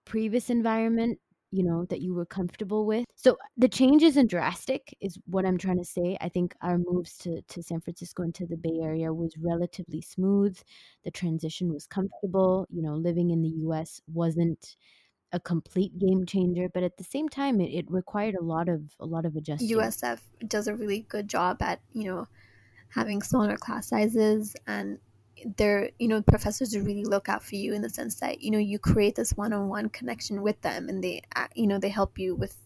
previous 0.06 0.50
environment, 0.50 1.20
you 1.54 1.64
know, 1.64 1.86
that 1.92 2.02
you 2.02 2.16
were 2.16 2.26
comfortable 2.26 2.88
with. 2.88 3.06
So 3.16 3.38
the 3.56 3.68
change 3.70 4.02
isn't 4.02 4.32
drastic, 4.32 4.98
is 5.00 5.20
what 5.28 5.46
I'm 5.46 5.60
trying 5.60 5.78
to 5.78 5.86
say. 5.86 6.18
I 6.20 6.28
think 6.28 6.56
our 6.64 6.80
moves 6.80 7.16
to, 7.20 7.44
to 7.44 7.62
San 7.62 7.80
Francisco 7.80 8.24
and 8.24 8.34
to 8.34 8.48
the 8.48 8.58
Bay 8.58 8.80
Area 8.82 9.14
was 9.14 9.38
relatively 9.38 10.02
smooth. 10.02 10.58
The 11.04 11.12
transition 11.12 11.72
was 11.72 11.86
comfortable. 11.86 12.66
You 12.72 12.82
know, 12.82 12.96
living 12.96 13.30
in 13.30 13.44
the 13.44 13.54
US 13.68 14.02
wasn't 14.12 14.76
a 15.32 15.40
complete 15.40 16.00
game 16.00 16.26
changer, 16.26 16.70
but 16.74 16.82
at 16.82 16.98
the 16.98 17.04
same 17.04 17.30
time 17.30 17.62
it, 17.62 17.70
it 17.72 17.86
required 17.92 18.34
a 18.34 18.44
lot 18.44 18.68
of 18.68 18.82
a 19.00 19.06
lot 19.06 19.26
of 19.26 19.36
adjusting. 19.36 19.78
USF 19.78 20.20
does 20.48 20.68
a 20.68 20.76
really 20.76 21.06
good 21.08 21.28
job 21.28 21.62
at 21.62 21.82
you 21.94 22.06
know 22.06 22.28
having 22.90 23.22
smaller 23.22 23.58
class 23.58 23.90
sizes 23.90 24.56
and 24.66 24.98
they're 25.58 25.90
you 26.00 26.08
know 26.08 26.22
professors 26.22 26.78
really 26.78 27.04
look 27.04 27.30
out 27.30 27.44
for 27.44 27.56
you 27.56 27.74
in 27.74 27.82
the 27.82 27.90
sense 27.90 28.16
that 28.16 28.42
you 28.42 28.52
know 28.52 28.58
you 28.58 28.80
create 28.80 29.16
this 29.16 29.32
one-on-one 29.34 29.90
connection 29.90 30.42
with 30.42 30.60
them 30.62 30.90
and 30.90 31.04
they 31.04 31.22
you 31.56 31.68
know 31.68 31.80
they 31.80 31.90
help 31.90 32.18
you 32.18 32.36
with 32.36 32.58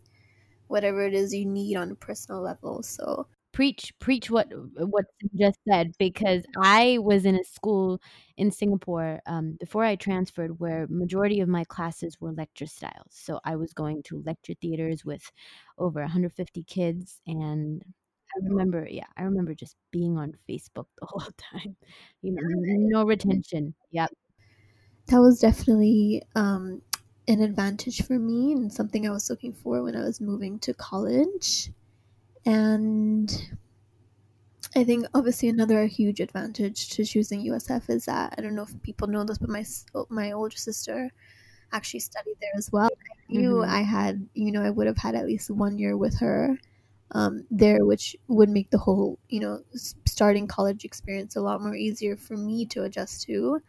whatever 0.68 1.06
it 1.06 1.14
is 1.14 1.34
you 1.34 1.46
need 1.46 1.76
on 1.78 1.92
a 1.92 1.96
personal 1.96 2.42
level 2.42 2.84
so 2.84 3.28
preach 3.54 3.92
preach 4.00 4.30
what 4.30 4.48
what 4.76 5.06
just 5.36 5.58
said 5.68 5.92
because 5.98 6.44
I 6.62 7.00
was 7.02 7.26
in 7.26 7.36
a 7.36 7.44
school 7.44 8.00
in 8.38 8.52
Singapore 8.52 9.20
um, 9.26 9.58
before 9.60 9.84
I 9.84 9.96
transferred 9.96 10.60
where 10.60 10.86
majority 10.90 11.40
of 11.40 11.50
my 11.50 11.64
classes 11.64 12.18
were 12.20 12.32
lecture 12.32 12.68
styles. 12.68 13.10
So 13.10 13.40
I 13.46 13.56
was 13.56 13.74
going 13.74 14.04
to 14.04 14.22
lecture 14.26 14.54
theaters 14.62 15.04
with 15.06 15.32
over 15.80 16.02
150 16.02 16.64
kids 16.64 17.20
and 17.26 17.82
I 18.36 18.40
remember 18.48 18.88
yeah, 18.90 19.08
I 19.18 19.24
remember 19.24 19.54
just 19.56 19.76
being 19.92 20.18
on 20.18 20.38
Facebook 20.50 20.88
the 21.00 21.06
whole 21.08 21.32
time. 21.38 21.78
You 22.22 22.34
know, 22.34 22.42
no 22.44 23.06
retention. 23.06 23.76
Yep. 23.92 24.12
that 25.08 25.20
was 25.20 25.40
definitely 25.40 26.24
um, 26.36 26.82
an 27.28 27.42
advantage 27.42 28.06
for 28.06 28.20
me 28.20 28.52
and 28.54 28.72
something 28.72 29.08
I 29.08 29.12
was 29.12 29.30
looking 29.30 29.54
for 29.54 29.82
when 29.84 29.96
I 29.96 30.02
was 30.04 30.20
moving 30.22 30.60
to 30.60 30.74
college. 30.74 31.72
And 32.46 33.32
I 34.76 34.84
think 34.84 35.06
obviously 35.14 35.50
another 35.50 35.86
huge 35.88 36.20
advantage 36.20 36.90
to 36.92 37.06
choosing 37.06 37.42
USF 37.42 37.90
is 37.90 38.06
that 38.06 38.34
I 38.38 38.42
don't 38.42 38.56
know 38.56 38.64
if 38.64 38.82
people 38.82 39.08
know 39.08 39.24
this, 39.24 39.38
but 39.38 39.50
my 39.50 39.66
my 40.10 40.32
older 40.32 40.56
sister 40.58 41.12
actually 41.72 42.02
studied 42.02 42.38
there 42.42 42.52
as 42.58 42.72
well. 42.72 42.90
I 43.12 43.16
knew 43.30 43.64
Mhm. 43.64 43.66
I 43.66 43.82
had, 43.82 44.30
you 44.36 44.52
know, 44.52 44.64
I 44.64 44.72
would 44.72 44.88
have 44.88 44.98
had 44.98 45.16
at 45.16 45.26
least 45.28 45.52
one 45.52 45.78
year 45.80 45.98
with 45.98 46.20
her 46.20 46.60
um, 47.12 47.46
there, 47.52 47.86
which 47.86 48.16
would 48.28 48.50
make 48.50 48.70
the 48.70 48.78
whole, 48.78 49.20
you 49.30 49.40
know, 49.40 49.64
starting 50.06 50.48
college 50.48 50.84
experience 50.86 51.36
a 51.36 51.42
lot 51.42 51.62
more 51.62 51.76
easier 51.76 52.18
for 52.18 52.36
me 52.36 52.66
to 52.68 52.84
adjust 52.84 53.24
to. 53.24 53.62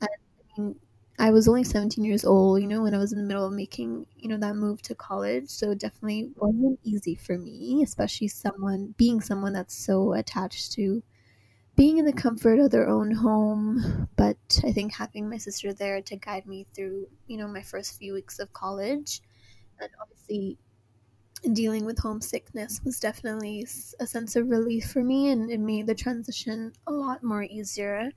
And 0.00 0.10
I 0.10 0.60
mean, 0.60 0.76
I 1.18 1.30
was 1.30 1.48
only 1.48 1.64
17 1.64 2.04
years 2.04 2.24
old, 2.24 2.62
you 2.62 2.68
know, 2.68 2.82
when 2.82 2.94
I 2.94 2.98
was 2.98 3.12
in 3.12 3.18
the 3.18 3.24
middle 3.24 3.46
of 3.46 3.52
making, 3.52 4.06
you 4.16 4.28
know, 4.28 4.38
that 4.38 4.56
move 4.56 4.80
to 4.82 4.94
college. 4.94 5.50
So 5.50 5.72
it 5.72 5.78
definitely 5.80 6.32
wasn't 6.36 6.80
easy 6.82 7.14
for 7.14 7.36
me, 7.38 7.82
especially 7.84 8.28
someone 8.28 8.94
being 8.96 9.20
someone 9.20 9.52
that's 9.52 9.76
so 9.76 10.14
attached 10.14 10.72
to 10.72 11.02
being 11.76 11.98
in 11.98 12.04
the 12.04 12.12
comfort 12.12 12.58
of 12.58 12.70
their 12.70 12.88
own 12.88 13.10
home. 13.12 14.08
But 14.16 14.60
I 14.64 14.72
think 14.72 14.94
having 14.94 15.28
my 15.28 15.38
sister 15.38 15.72
there 15.74 16.00
to 16.02 16.16
guide 16.16 16.46
me 16.46 16.66
through, 16.74 17.08
you 17.26 17.36
know, 17.36 17.48
my 17.48 17.62
first 17.62 17.98
few 17.98 18.14
weeks 18.14 18.38
of 18.38 18.52
college 18.52 19.20
and 19.80 19.90
obviously 20.00 20.58
dealing 21.52 21.84
with 21.84 21.98
homesickness 21.98 22.80
was 22.84 23.00
definitely 23.00 23.66
a 24.00 24.06
sense 24.06 24.36
of 24.36 24.48
relief 24.48 24.90
for 24.90 25.02
me 25.02 25.30
and 25.30 25.50
it 25.50 25.60
made 25.60 25.86
the 25.86 25.94
transition 25.94 26.72
a 26.86 26.92
lot 26.92 27.22
more 27.22 27.42
easier. 27.44 28.10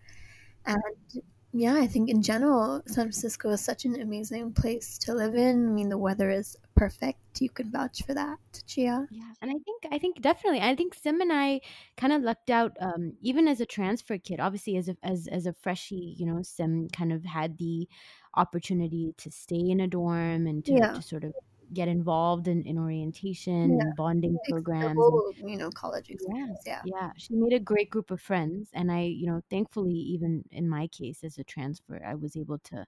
And 0.65 1.23
yeah, 1.53 1.75
I 1.75 1.88
think 1.88 2.09
in 2.09 2.21
general, 2.23 2.81
San 2.88 3.05
Francisco 3.05 3.51
is 3.51 3.62
such 3.62 3.86
an 3.86 4.01
amazing 4.01 4.53
place 4.53 4.97
to 4.99 5.13
live 5.13 5.36
in. 5.36 5.67
I 5.67 5.71
mean, 5.71 5.89
the 5.89 5.97
weather 5.97 6.29
is 6.31 6.57
perfect. 6.75 7.41
You 7.41 7.49
can 7.49 7.71
vouch 7.71 8.03
for 8.03 8.13
that, 8.15 8.39
Gia. 8.65 9.07
Yeah, 9.09 9.33
and 9.41 9.51
I 9.51 9.55
think 9.63 9.86
I 9.91 9.99
think 9.99 10.21
definitely. 10.21 10.62
I 10.62 10.75
think 10.75 10.95
Sim 10.95 11.21
and 11.21 11.31
I 11.31 11.62
kind 11.97 12.12
of 12.13 12.23
lucked 12.23 12.49
out, 12.49 12.75
um, 12.79 13.13
even 13.21 13.47
as 13.47 13.62
a 13.62 13.65
transfer 13.65 14.17
kid. 14.17 14.39
Obviously, 14.39 14.77
as 14.77 14.89
a 14.89 14.97
as 15.03 15.27
as 15.27 15.45
a 15.45 15.53
freshie, 15.53 16.15
you 16.17 16.25
know, 16.25 16.41
Sim 16.41 16.88
kind 16.89 17.13
of 17.13 17.23
had 17.25 17.57
the 17.59 17.88
opportunity 18.36 19.13
to 19.17 19.29
stay 19.29 19.69
in 19.69 19.79
a 19.79 19.88
dorm 19.88 20.47
and 20.47 20.65
to 20.65 20.73
Yeah, 20.73 20.91
to 20.93 21.01
sort 21.03 21.23
of 21.23 21.33
get 21.73 21.88
involved 21.88 22.47
in, 22.47 22.63
in 22.63 22.78
orientation 22.78 23.78
yeah. 23.78 23.86
and 23.86 23.95
bonding 23.95 24.34
The 24.34 24.52
programs 24.52 24.97
and 25.39 25.49
you 25.49 25.58
know, 25.58 25.69
college 25.69 26.10
yeah, 26.10 26.15
experience. 26.15 26.60
Yeah, 26.65 26.82
yeah. 26.86 27.12
She 27.17 27.36
made 27.36 27.54
a 27.54 27.60
great 27.60 27.89
group 27.89 28.12
of 28.12 28.21
friends, 28.21 28.69
and 28.73 28.91
I, 28.91 29.02
you 29.02 29.28
know, 29.28 29.41
thankfully, 29.49 29.93
even 29.93 30.43
in 30.52 30.67
my 30.67 30.88
case 30.88 31.23
as 31.23 31.38
a 31.38 31.43
transfer, 31.43 32.02
I 32.06 32.15
was 32.15 32.36
able 32.36 32.60
to 32.65 32.86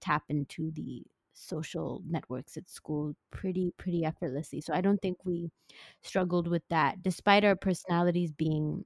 tap 0.00 0.24
into 0.28 0.70
the 0.72 1.02
social 1.34 2.00
networks 2.08 2.56
at 2.56 2.70
school 2.70 3.14
pretty 3.30 3.72
pretty 3.76 4.04
effortlessly. 4.04 4.60
So 4.60 4.72
I 4.72 4.80
don't 4.80 5.02
think 5.02 5.18
we 5.24 5.50
struggled 6.02 6.46
with 6.46 6.62
that 6.70 7.02
despite 7.02 7.44
our 7.44 7.56
personalities 7.56 8.32
being 8.32 8.84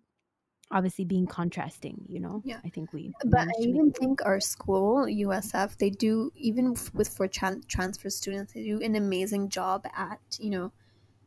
obviously 0.70 1.04
being 1.04 1.26
contrasting, 1.26 2.04
you 2.08 2.20
know. 2.20 2.44
yeah. 2.44 2.60
I 2.64 2.70
think 2.70 2.92
we 2.92 3.14
But 3.24 3.48
I 3.48 3.60
even 3.60 3.92
think 3.92 4.24
our 4.24 4.40
school, 4.40 5.08
USF, 5.08 5.76
they 5.78 5.90
do 5.90 6.32
even 6.36 6.76
with 6.94 7.08
for 7.08 7.28
tran- 7.28 7.66
transfer 7.68 8.10
students, 8.10 8.52
they 8.54 8.64
do 8.64 8.80
an 8.82 8.96
amazing 8.96 9.48
job 9.50 9.86
at 9.94 10.20
you 10.40 10.50
know 10.50 10.72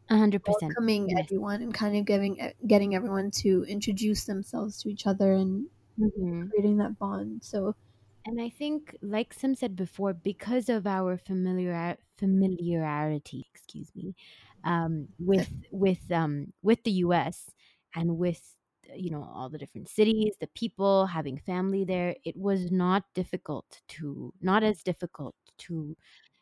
100%. 0.10 0.80
welcoming 0.80 1.10
Yes. 1.10 1.26
everyone 1.26 1.62
and 1.62 1.74
kind 1.74 1.96
of 1.98 2.06
giving 2.06 2.54
getting 2.68 2.96
everyone 2.96 3.32
to 3.32 3.64
introduce 3.68 4.26
themselves 4.26 4.82
to 4.82 4.90
each 4.90 5.08
other 5.08 5.34
and 5.34 5.68
hmm 5.98 6.52
creating 6.52 6.78
that 6.78 7.00
bond. 7.00 7.44
So 7.44 7.76
And 8.26 8.40
I 8.40 8.50
think, 8.50 8.96
like 9.02 9.34
Sim 9.34 9.56
said 9.56 9.76
before, 9.76 10.14
because 10.14 10.70
of 10.70 10.86
our 10.86 11.18
familiar 11.18 11.98
familiarity, 12.18 13.48
excuse 13.52 13.96
me, 13.96 14.16
um, 14.64 15.08
with 15.18 15.50
with 15.72 16.12
um, 16.12 16.54
with 16.62 16.84
the 16.84 16.92
U.S. 17.06 17.50
and 17.96 18.18
with 18.20 18.58
you 18.96 19.10
know 19.10 19.24
all 19.24 19.50
the 19.50 19.58
different 19.58 19.90
cities, 19.90 20.36
the 20.40 20.48
people 20.48 21.08
having 21.08 21.38
family 21.38 21.86
there, 21.86 22.16
it 22.26 22.38
was 22.38 22.72
not 22.72 23.04
difficult 23.14 23.82
to 23.90 24.34
not 24.42 24.64
as 24.64 24.84
difficult 24.84 25.36
to 25.60 25.96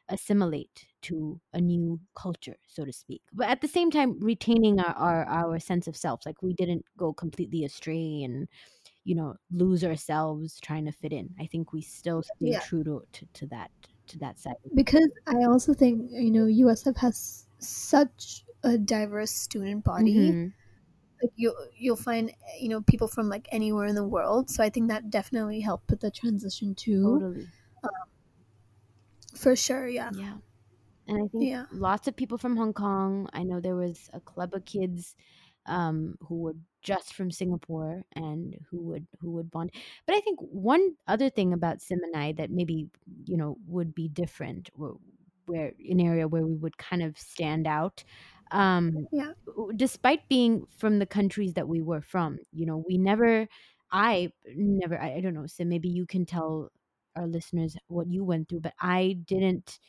assimilate 0.10 0.88
to 1.04 1.40
a 1.54 1.62
new 1.62 2.00
culture, 2.16 2.58
so 2.68 2.86
to 2.86 2.94
speak. 2.94 3.22
But 3.34 3.50
at 3.50 3.62
the 3.62 3.68
same 3.68 3.92
time, 3.92 4.20
retaining 4.20 4.80
our 4.80 4.96
our, 4.96 5.26
our 5.26 5.60
sense 5.60 5.88
of 5.88 5.98
self, 5.98 6.26
like 6.26 6.42
we 6.42 6.54
didn't 6.54 6.86
go 6.98 7.14
completely 7.14 7.64
astray 7.66 8.24
and 8.24 8.48
you 9.04 9.16
know, 9.16 9.36
lose 9.52 9.84
ourselves 9.84 10.60
trying 10.62 10.86
to 10.86 10.92
fit 10.92 11.14
in. 11.14 11.36
I 11.40 11.48
think 11.48 11.74
we 11.74 11.82
still 11.82 12.24
stayed 12.24 12.52
yeah, 12.52 12.60
true 12.62 12.84
to, 12.84 13.04
to, 13.14 13.26
to 13.34 13.48
that 13.48 13.72
to 14.08 14.20
that 14.20 14.40
side. 14.40 14.56
because 14.74 15.10
I 15.28 15.44
also 15.46 15.74
think 15.74 16.10
you 16.12 16.32
know 16.32 16.46
USF 16.46 16.98
has 16.98 17.48
such 17.60 18.46
a 18.64 18.78
diverse 18.78 19.32
student 19.32 19.84
body. 19.84 20.14
hmm 20.14 20.52
Like 21.22 21.32
you, 21.36 21.54
you'll 21.76 21.96
find 21.98 22.34
you 22.60 22.70
know 22.70 22.82
people 22.82 23.08
from 23.08 23.30
like 23.30 23.48
anywhere 23.52 23.86
in 23.86 23.96
the 23.96 24.08
world. 24.08 24.50
So 24.50 24.64
I 24.64 24.70
think 24.70 24.90
that 24.90 25.10
definitely 25.10 25.62
helped 25.62 25.90
with 25.92 26.02
the 26.02 26.12
transition 26.12 26.76
too, 26.76 27.04
Totally. 27.20 27.48
for 29.36 29.56
sure. 29.56 29.88
Yeah, 29.88 30.12
Yeah. 30.12 30.38
And 31.08 31.18
I 31.24 31.28
think 31.28 31.50
yeah, 31.50 31.66
lots 31.72 32.08
of 32.08 32.16
people 32.16 32.38
from 32.38 32.58
Hong 32.58 32.74
Kong. 32.74 33.30
I 33.34 33.44
know 33.44 33.60
there 33.60 33.76
was 33.76 34.10
a 34.14 34.20
club 34.20 34.54
of 34.54 34.66
kids 34.66 35.16
um, 35.66 36.18
who 36.28 36.38
were 36.42 36.56
just 36.82 37.14
from 37.14 37.32
Singapore 37.32 38.04
and 38.16 38.56
who 38.70 38.82
would 38.84 39.08
who 39.22 39.32
would 39.32 39.52
bond. 39.52 39.72
But 40.08 40.16
I 40.18 40.22
think 40.22 40.40
one 40.42 40.96
other 41.08 41.30
thing 41.30 41.54
about 41.54 41.82
Sim 41.82 42.00
and 42.04 42.16
I 42.16 42.34
that 42.34 42.52
maybe 42.52 42.90
you 43.26 43.38
know 43.38 43.58
would 43.68 43.96
be 43.96 44.08
different, 44.10 44.70
or 44.74 44.98
where 45.46 45.74
an 45.90 46.00
area 46.00 46.28
where 46.28 46.46
we 46.46 46.56
would 46.56 46.78
kind 46.78 47.04
of 47.04 47.18
stand 47.18 47.68
out, 47.68 48.04
um, 48.52 49.08
yeah, 49.12 49.34
despite 49.76 50.28
being 50.30 50.66
from 50.78 51.00
the 51.00 51.06
countries 51.06 51.54
that 51.54 51.68
we 51.68 51.82
were 51.82 52.02
from. 52.02 52.40
You 52.52 52.66
know, 52.66 52.84
we 52.88 52.98
never, 52.98 53.48
I 53.92 54.32
never, 54.56 55.00
I, 55.00 55.16
I 55.16 55.22
don't 55.22 55.34
know. 55.34 55.48
So 55.48 55.66
maybe 55.66 55.90
you 55.90 56.06
can 56.06 56.26
tell 56.26 56.72
our 57.16 57.28
listeners 57.28 57.76
what 57.88 58.08
you 58.08 58.24
went 58.24 58.50
through, 58.50 58.62
but 58.62 58.74
I 58.80 59.18
didn't 59.26 59.80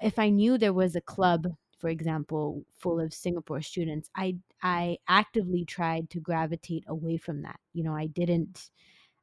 if 0.00 0.18
I 0.18 0.30
knew 0.30 0.58
there 0.58 0.72
was 0.72 0.96
a 0.96 1.00
club, 1.00 1.46
for 1.78 1.88
example, 1.88 2.64
full 2.78 3.00
of 3.00 3.12
Singapore 3.14 3.62
students, 3.62 4.10
I 4.16 4.36
I 4.62 4.98
actively 5.08 5.64
tried 5.64 6.10
to 6.10 6.20
gravitate 6.20 6.84
away 6.86 7.16
from 7.16 7.42
that. 7.42 7.60
You 7.72 7.84
know, 7.84 7.94
I 7.94 8.06
didn't. 8.06 8.70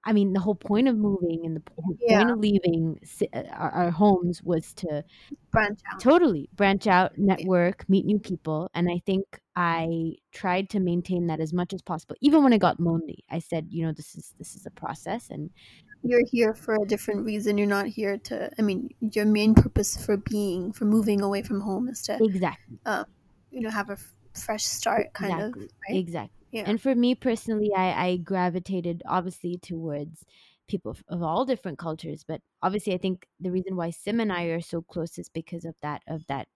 I 0.06 0.14
mean, 0.14 0.34
the 0.34 0.40
whole 0.40 0.56
point 0.56 0.88
of 0.88 0.96
moving 0.98 1.42
and 1.46 1.56
the 1.56 1.60
po- 1.60 1.96
yeah. 2.00 2.20
point 2.20 2.32
of 2.32 2.40
leaving 2.40 3.00
uh, 3.34 3.44
our, 3.52 3.72
our 3.72 3.92
homes 3.92 4.42
was 4.44 4.74
to 4.76 5.04
Branch 5.52 5.80
out. 5.92 6.00
totally 6.00 6.48
branch 6.56 6.88
out, 6.88 7.18
network, 7.18 7.88
meet 7.90 8.06
new 8.06 8.20
people, 8.20 8.70
and 8.74 8.88
I 8.90 9.02
think 9.06 9.26
I 9.56 10.16
tried 10.32 10.70
to 10.70 10.80
maintain 10.80 11.28
that 11.28 11.40
as 11.40 11.54
much 11.54 11.74
as 11.74 11.82
possible. 11.82 12.16
Even 12.22 12.44
when 12.44 12.54
I 12.54 12.58
got 12.58 12.80
lonely, 12.80 13.24
I 13.30 13.40
said, 13.40 13.68
you 13.70 13.86
know, 13.86 13.92
this 13.92 14.16
is 14.16 14.34
this 14.38 14.56
is 14.56 14.66
a 14.66 14.72
process, 14.72 15.30
and 15.32 15.50
You're 16.04 16.26
here 16.32 16.54
for 16.54 16.76
a 16.76 16.86
different 16.86 17.26
reason. 17.26 17.58
You're 17.58 17.68
not 17.68 17.88
here 17.88 18.18
to. 18.30 18.50
I 18.58 18.62
mean, 18.62 18.90
your 19.02 19.26
main 19.26 19.54
purpose 19.56 19.98
for 20.06 20.18
being, 20.18 20.72
for 20.72 20.86
moving 20.86 21.22
away 21.22 21.42
from 21.42 21.62
home, 21.62 21.90
is 21.90 22.02
to, 22.04 22.18
exactly. 22.24 22.78
um, 22.86 23.06
you 23.52 23.62
know, 23.62 23.70
have 23.70 23.90
a 23.90 23.94
f- 23.94 24.14
fresh 24.34 24.64
start, 24.64 25.14
kind 25.14 25.34
Exactly. 25.34 25.66
of, 25.66 25.72
right? 25.90 25.98
Exactly. 25.98 26.38
Yeah. 26.52 26.64
And 26.66 26.82
for 26.82 26.96
me 26.96 27.16
personally, 27.16 27.72
I, 27.76 28.08
I 28.08 28.18
gravitated 28.18 29.04
obviously 29.06 29.58
towards 29.58 30.26
people 30.68 30.96
of, 31.08 31.24
all 31.24 31.46
different 31.46 31.78
cultures, 31.80 32.24
but 32.28 32.42
obviously 32.62 32.94
I 32.94 32.98
think 32.98 33.28
the 33.40 33.52
reason 33.52 33.76
why 33.76 33.90
Sim 33.92 34.20
and 34.20 34.32
I 34.32 34.44
are 34.46 34.62
so 34.62 34.82
close 34.82 35.18
is 35.18 35.30
because 35.30 35.66
of 35.66 35.76
that 35.82 36.02
of 36.08 36.26
that 36.28 36.48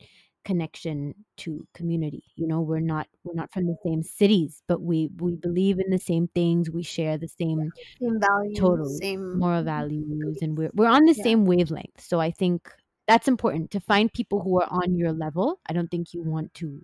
connection 0.45 1.13
to 1.37 1.65
community. 1.73 2.23
You 2.35 2.47
know, 2.47 2.61
we're 2.61 2.79
not 2.79 3.07
we're 3.23 3.33
not 3.35 3.51
from 3.51 3.65
the 3.65 3.77
same 3.85 4.03
cities, 4.03 4.61
but 4.67 4.81
we 4.81 5.09
we 5.17 5.35
believe 5.35 5.79
in 5.79 5.89
the 5.89 5.97
same 5.99 6.27
things. 6.27 6.69
We 6.69 6.83
share 6.83 7.17
the 7.17 7.27
same 7.27 7.71
Same 8.01 8.19
values, 8.19 8.59
totally 8.59 8.97
same. 8.97 9.39
moral 9.39 9.63
values, 9.63 10.39
and 10.41 10.57
we're 10.57 10.71
we're 10.73 10.87
on 10.87 11.05
the 11.05 11.13
Yeah. 11.13 11.23
same 11.23 11.45
wavelength. 11.45 12.01
So 12.01 12.19
I 12.19 12.31
think 12.31 12.69
that's 13.07 13.27
important 13.27 13.71
to 13.71 13.79
find 13.79 14.11
people 14.13 14.41
who 14.41 14.59
are 14.61 14.67
on 14.69 14.95
your 14.95 15.11
level. 15.11 15.59
I 15.67 15.73
don't 15.73 15.89
think 15.89 16.13
you 16.13 16.21
want 16.23 16.53
to 16.55 16.81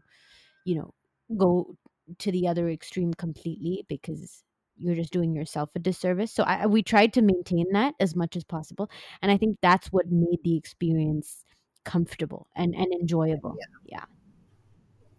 you 0.66 0.76
know, 0.76 0.94
go 1.38 1.76
to 2.20 2.32
the 2.32 2.48
other 2.48 2.70
extreme 2.70 3.14
completely 3.14 3.86
because 3.88 4.44
you're 4.78 4.96
just 4.96 5.12
doing 5.14 5.34
yourself 5.36 5.70
a 5.76 5.80
disservice. 5.80 6.32
So 6.32 6.44
I, 6.44 6.66
we 6.68 6.84
tried 6.84 7.14
to 7.14 7.22
maintain 7.22 7.72
that 7.74 7.96
as 8.00 8.16
much 8.16 8.36
as 8.36 8.44
possible, 8.44 8.90
and 9.22 9.32
I 9.32 9.38
think 9.38 9.58
that's 9.62 9.88
what 9.92 10.08
made 10.12 10.40
the 10.44 10.56
experience 10.58 11.46
comfortable 11.86 12.48
and 12.56 12.76
and 12.76 12.92
enjoyable. 12.94 13.62
Yeah. 13.86 14.06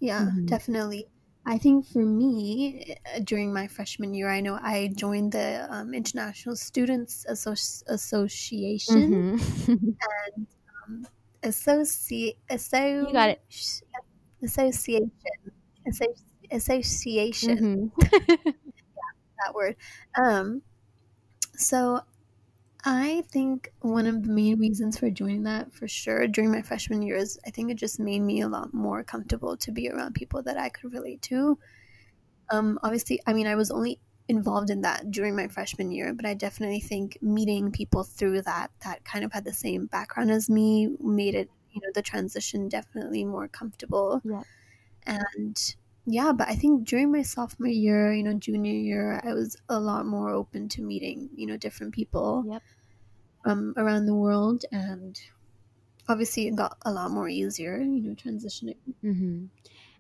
Yeah, 0.01 0.31
Mhm. 0.31 0.47
definitely. 0.47 1.07
I 1.45 1.59
think 1.59 1.87
for 1.87 2.05
me, 2.05 2.97
uh, 3.15 3.21
during 3.21 3.53
my 3.53 3.67
freshman 3.67 4.15
year, 4.15 4.29
I 4.29 4.41
know 4.41 4.59
I 4.61 4.89
joined 4.95 5.33
the 5.33 5.67
um, 5.71 5.95
International 5.95 6.55
Students 6.57 7.25
Associ- 7.29 7.83
Association 7.87 8.91
Mm-hmm. 8.91 9.97
and 10.37 10.47
um, 10.87 11.07
associ- 11.43 12.37
You 12.99 13.13
got 13.13 13.31
it. 13.31 13.43
association. 14.43 15.09
Asso- 15.87 16.15
association. 16.51 17.93
mm-hmm. 18.01 18.51
That 19.47 19.55
word. 19.55 19.77
Um, 20.23 20.61
so 21.57 22.03
I 22.85 23.25
think 23.31 23.73
one 23.81 24.07
of 24.07 24.23
the 24.23 24.31
main 24.31 24.59
reasons 24.59 24.99
for 24.99 25.11
joining 25.11 25.43
that 25.45 25.73
for 25.73 25.87
sure 25.87 26.27
during 26.27 26.51
my 26.51 26.63
freshman 26.63 27.03
year 27.03 27.17
is 27.17 27.39
I 27.47 27.51
think 27.51 27.71
it 27.71 27.77
just 27.77 28.01
made 28.01 28.21
me 28.21 28.41
a 28.41 28.49
lot 28.49 28.73
more 28.73 29.03
comfortable 29.05 29.57
to 29.59 29.71
be 29.73 29.91
around 29.91 30.15
people 30.15 30.43
that 30.43 30.57
I 30.57 30.71
could 30.71 30.93
relate 30.93 31.21
to. 31.23 31.59
Um, 32.51 32.79
obviously, 32.83 33.21
I 33.27 33.33
mean, 33.33 33.47
I 33.47 33.55
was 33.55 33.71
only 33.71 34.01
involved 34.29 34.71
in 34.71 34.81
that 34.83 35.11
during 35.11 35.37
my 35.37 35.49
freshman 35.49 35.91
year, 35.91 36.15
but 36.15 36.25
I 36.25 36.35
definitely 36.35 36.81
think 36.81 37.19
meeting 37.21 37.71
people 37.71 38.05
through 38.05 38.43
that 38.43 38.71
that 38.85 39.05
kind 39.05 39.25
of 39.25 39.33
had 39.33 39.45
the 39.45 39.53
same 39.53 39.87
background 39.87 40.31
as 40.31 40.49
me 40.49 40.97
made 41.01 41.35
it, 41.35 41.51
you 41.73 41.81
know, 41.83 41.91
the 41.95 42.03
transition 42.03 42.69
definitely 42.69 43.25
more 43.25 43.49
comfortable. 43.49 44.23
Yeah. 44.25 44.43
And 45.07 45.75
yeah, 46.07 46.33
but 46.33 46.49
I 46.49 46.55
think 46.55 46.87
during 46.89 47.13
my 47.13 47.23
sophomore 47.23 47.69
year, 47.69 48.13
you 48.13 48.23
know, 48.23 48.35
junior 48.35 48.73
year, 48.73 49.21
I 49.25 49.35
was 49.35 49.57
a 49.69 49.79
lot 49.81 50.07
more 50.07 50.31
open 50.31 50.69
to 50.71 50.83
meeting, 50.83 51.31
you 51.37 51.47
know, 51.47 51.57
different 51.57 51.95
people 51.95 52.45
Yep. 52.47 52.63
from 53.43 53.75
around 53.77 54.07
the 54.07 54.15
world 54.15 54.65
and 54.73 55.21
obviously 56.09 56.49
it 56.49 56.57
got 56.57 56.77
a 56.85 56.93
lot 56.93 57.11
more 57.11 57.29
easier, 57.29 57.79
you 57.79 58.01
know, 58.03 58.15
transitioning. 58.15 58.77
Mm-hmm. 59.05 59.47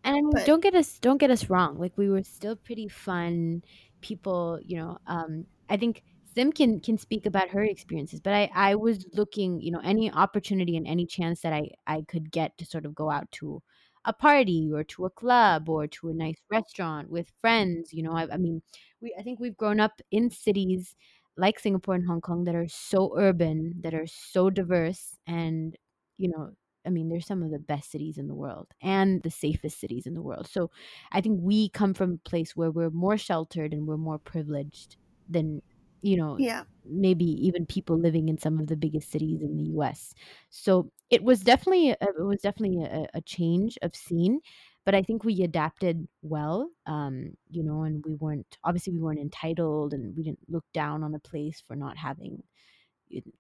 And 0.04 0.16
I 0.16 0.20
mean, 0.20 0.30
But- 0.32 0.46
don't 0.46 0.62
get 0.62 0.74
us 0.74 0.98
don't 0.98 1.18
get 1.18 1.30
us 1.30 1.50
wrong. 1.50 1.78
Like 1.78 1.96
we 1.96 2.08
were 2.08 2.22
still 2.22 2.56
pretty 2.56 2.88
fun 2.88 3.62
people. 4.00 4.58
You 4.64 4.78
know, 4.78 4.98
um, 5.06 5.46
I 5.68 5.76
think 5.76 6.02
Sim 6.34 6.52
can 6.52 6.80
can 6.80 6.98
speak 6.98 7.26
about 7.26 7.50
her 7.50 7.62
experiences, 7.62 8.20
but 8.20 8.32
I 8.34 8.50
I 8.54 8.74
was 8.76 9.06
looking, 9.12 9.60
you 9.60 9.70
know, 9.70 9.80
any 9.84 10.10
opportunity 10.10 10.76
and 10.76 10.86
any 10.86 11.06
chance 11.06 11.42
that 11.42 11.52
I 11.52 11.70
I 11.86 12.02
could 12.02 12.30
get 12.32 12.56
to 12.58 12.64
sort 12.66 12.86
of 12.86 12.94
go 12.94 13.10
out 13.10 13.30
to 13.32 13.62
a 14.04 14.12
party 14.12 14.70
or 14.72 14.84
to 14.84 15.04
a 15.06 15.10
club 15.10 15.68
or 15.68 15.86
to 15.86 16.08
a 16.08 16.14
nice 16.14 16.38
restaurant 16.50 17.10
with 17.10 17.32
friends. 17.40 17.92
You 17.92 18.02
know, 18.02 18.12
I, 18.12 18.28
I 18.32 18.36
mean, 18.36 18.62
we 19.00 19.14
I 19.18 19.22
think 19.22 19.40
we've 19.40 19.56
grown 19.56 19.80
up 19.80 20.00
in 20.10 20.30
cities 20.30 20.94
like 21.36 21.58
Singapore 21.58 21.94
and 21.94 22.06
Hong 22.06 22.20
Kong 22.20 22.44
that 22.44 22.54
are 22.54 22.68
so 22.68 23.14
urban, 23.18 23.74
that 23.82 23.94
are 23.94 24.06
so 24.06 24.50
diverse, 24.50 25.16
and 25.26 25.76
you 26.18 26.28
know 26.30 26.50
I 26.86 26.90
mean, 26.90 27.08
they're 27.10 27.20
some 27.20 27.42
of 27.42 27.50
the 27.50 27.58
best 27.58 27.90
cities 27.90 28.16
in 28.18 28.26
the 28.26 28.34
world 28.34 28.68
and 28.82 29.22
the 29.22 29.30
safest 29.30 29.78
cities 29.80 30.06
in 30.06 30.14
the 30.14 30.22
world. 30.22 30.48
So 30.48 30.70
I 31.12 31.20
think 31.20 31.40
we 31.42 31.68
come 31.68 31.92
from 31.94 32.12
a 32.14 32.28
place 32.28 32.56
where 32.56 32.70
we're 32.70 32.88
more 32.90 33.18
sheltered 33.18 33.74
and 33.74 33.86
we're 33.86 33.98
more 33.98 34.18
privileged 34.18 34.96
than, 35.28 35.60
you 36.02 36.16
know, 36.16 36.36
yeah. 36.38 36.64
maybe 36.84 37.24
even 37.24 37.66
people 37.66 37.98
living 37.98 38.28
in 38.28 38.38
some 38.38 38.58
of 38.58 38.66
the 38.66 38.76
biggest 38.76 39.10
cities 39.10 39.42
in 39.42 39.56
the 39.56 39.70
US. 39.78 40.14
So 40.48 40.90
it 41.10 41.22
was 41.22 41.40
definitely 41.40 41.90
a, 41.90 41.96
it 42.00 42.24
was 42.24 42.40
definitely 42.40 42.82
a, 42.84 43.06
a 43.14 43.20
change 43.20 43.78
of 43.82 43.94
scene, 43.94 44.40
but 44.84 44.94
I 44.94 45.02
think 45.02 45.24
we 45.24 45.42
adapted 45.42 46.08
well. 46.22 46.70
Um, 46.86 47.32
you 47.50 47.62
know, 47.62 47.82
and 47.82 48.04
we 48.04 48.14
weren't 48.14 48.58
obviously 48.64 48.92
we 48.92 49.00
weren't 49.00 49.20
entitled 49.20 49.92
and 49.92 50.16
we 50.16 50.22
didn't 50.22 50.48
look 50.48 50.64
down 50.72 51.02
on 51.02 51.14
a 51.14 51.20
place 51.20 51.62
for 51.66 51.76
not 51.76 51.96
having 51.96 52.42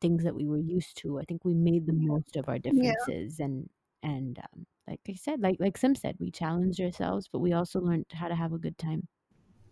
things 0.00 0.24
that 0.24 0.34
we 0.34 0.46
were 0.46 0.58
used 0.58 0.96
to. 0.98 1.18
I 1.18 1.24
think 1.24 1.44
we 1.44 1.54
made 1.54 1.86
the 1.86 1.92
most 1.92 2.36
of 2.36 2.48
our 2.48 2.58
differences 2.58 3.40
and 3.40 3.68
and 4.02 4.38
um, 4.38 4.66
like 4.88 5.00
I 5.08 5.14
said, 5.14 5.40
like 5.40 5.56
like 5.60 5.76
Sim 5.78 5.94
said, 5.94 6.16
we 6.18 6.30
challenged 6.30 6.80
ourselves, 6.80 7.28
but 7.32 7.38
we 7.40 7.52
also 7.52 7.80
learned 7.80 8.06
how 8.12 8.28
to 8.28 8.34
have 8.34 8.52
a 8.52 8.58
good 8.58 8.76
time. 8.78 9.06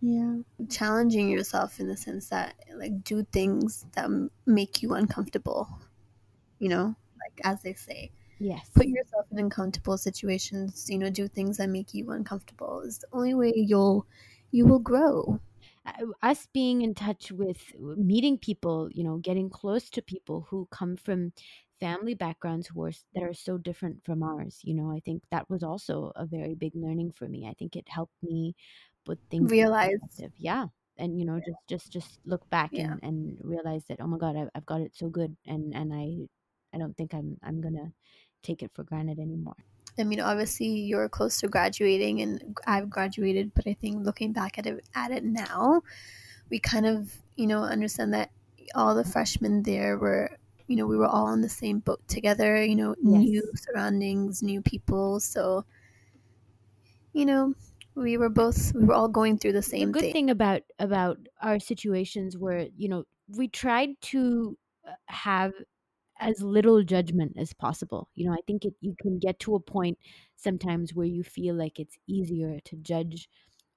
Yeah. 0.00 0.38
Challenging 0.70 1.28
yourself 1.28 1.80
in 1.80 1.88
the 1.88 1.96
sense 1.96 2.28
that 2.28 2.54
like 2.74 3.02
do 3.04 3.24
things 3.24 3.86
that 3.94 4.04
m- 4.06 4.30
make 4.46 4.82
you 4.82 4.94
uncomfortable. 4.94 5.68
You 6.60 6.70
know, 6.70 6.86
like 7.20 7.40
as 7.44 7.62
they 7.62 7.74
say, 7.74 8.12
Yes. 8.38 8.70
put 8.74 8.86
yourself 8.88 9.26
in 9.32 9.38
uncomfortable 9.38 9.98
situations, 9.98 10.88
you 10.90 10.98
know, 10.98 11.10
do 11.10 11.28
things 11.28 11.58
that 11.58 11.70
make 11.70 11.94
you 11.94 12.10
uncomfortable 12.12 12.82
is 12.82 12.98
the 13.00 13.08
only 13.12 13.34
way 13.34 13.52
you'll 13.56 14.06
you 14.52 14.66
will 14.66 14.80
grow. 14.80 15.40
Us 16.22 16.46
being 16.52 16.82
in 16.82 16.94
touch 16.94 17.32
with 17.32 17.72
meeting 17.78 18.38
people, 18.38 18.88
you 18.92 19.02
know, 19.02 19.16
getting 19.18 19.48
close 19.50 19.88
to 19.90 20.02
people 20.02 20.46
who 20.50 20.66
come 20.70 20.96
from 20.96 21.32
family 21.80 22.14
backgrounds 22.14 22.66
who 22.68 22.82
are 22.84 22.92
that 23.14 23.22
are 23.22 23.32
so 23.34 23.56
different 23.58 24.04
from 24.04 24.22
ours. 24.22 24.60
You 24.62 24.74
know, 24.74 24.90
I 24.90 25.00
think 25.00 25.22
that 25.30 25.48
was 25.48 25.62
also 25.62 26.12
a 26.16 26.26
very 26.26 26.54
big 26.54 26.74
learning 26.74 27.12
for 27.12 27.28
me. 27.28 27.46
I 27.48 27.54
think 27.54 27.74
it 27.76 27.88
helped 27.88 28.22
me 28.22 28.54
put 29.08 29.18
things 29.30 29.48
Realize. 29.50 29.98
Yeah. 30.36 30.68
And 30.98 31.18
you 31.18 31.24
know, 31.24 31.38
just 31.40 31.62
just 31.68 31.86
just 31.92 32.20
look 32.26 32.44
back 32.50 32.72
Yeah. 32.72 32.92
and 32.92 33.00
and 33.02 33.38
realize 33.42 33.84
that 33.86 34.00
oh 34.00 34.06
my 34.06 34.18
god, 34.18 34.36
I've, 34.36 34.50
I've 34.54 34.66
got 34.66 34.80
it 34.82 34.94
so 34.96 35.08
good, 35.08 35.36
and 35.46 35.74
and 35.74 35.94
I 35.94 36.28
I 36.74 36.78
don't 36.78 36.96
think 36.96 37.14
I'm 37.14 37.38
I'm 37.42 37.60
gonna 37.60 37.94
take 38.42 38.62
it 38.62 38.72
for 38.74 38.82
granted 38.84 39.18
anymore. 39.18 39.56
I 39.98 40.04
mean, 40.04 40.20
obviously 40.20 40.68
you're 40.68 41.08
close 41.08 41.40
to 41.40 41.48
graduating, 41.48 42.20
and 42.20 42.56
I've 42.66 42.90
graduated. 42.90 43.52
But 43.54 43.66
I 43.66 43.74
think 43.74 44.04
looking 44.04 44.32
back 44.32 44.58
at 44.58 44.66
it 44.66 44.88
at 44.94 45.10
it 45.10 45.24
now, 45.24 45.82
we 46.50 46.58
kind 46.60 46.86
of 46.86 47.22
you 47.36 47.46
know 47.46 47.62
understand 47.64 48.14
that 48.14 48.30
all 48.74 48.94
the 48.94 49.04
freshmen 49.04 49.62
there 49.64 49.98
were 49.98 50.38
you 50.68 50.76
know 50.76 50.86
we 50.86 50.96
were 50.96 51.06
all 51.06 51.26
on 51.26 51.42
the 51.42 51.48
same 51.48 51.80
boat 51.80 52.06
together. 52.08 52.64
You 52.64 52.76
know, 52.76 52.96
new 53.02 53.42
surroundings, 53.56 54.42
new 54.42 54.62
people. 54.62 55.20
So 55.20 55.64
you 57.12 57.26
know, 57.26 57.54
we 57.98 58.16
were 58.16 58.28
both 58.28 58.72
we 58.74 58.84
were 58.84 58.94
all 58.94 59.08
going 59.08 59.38
through 59.38 59.52
the 59.52 59.62
same. 59.62 59.88
the 59.88 59.92
good 59.92 60.02
thing. 60.02 60.12
thing 60.12 60.30
about 60.30 60.62
about 60.78 61.18
our 61.42 61.58
situations 61.58 62.36
were 62.36 62.66
you 62.76 62.88
know 62.88 63.04
we 63.36 63.48
tried 63.48 63.90
to 64.00 64.56
uh, 64.86 64.92
have 65.06 65.52
as 66.20 66.42
little 66.42 66.82
judgment 66.82 67.32
as 67.38 67.52
possible 67.52 68.08
you 68.14 68.26
know 68.26 68.32
i 68.32 68.40
think 68.46 68.64
it, 68.64 68.74
you 68.80 68.94
can 69.00 69.18
get 69.18 69.38
to 69.40 69.54
a 69.54 69.60
point 69.60 69.98
sometimes 70.36 70.94
where 70.94 71.06
you 71.06 71.22
feel 71.22 71.54
like 71.54 71.78
it's 71.78 71.96
easier 72.08 72.58
to 72.64 72.76
judge 72.76 73.28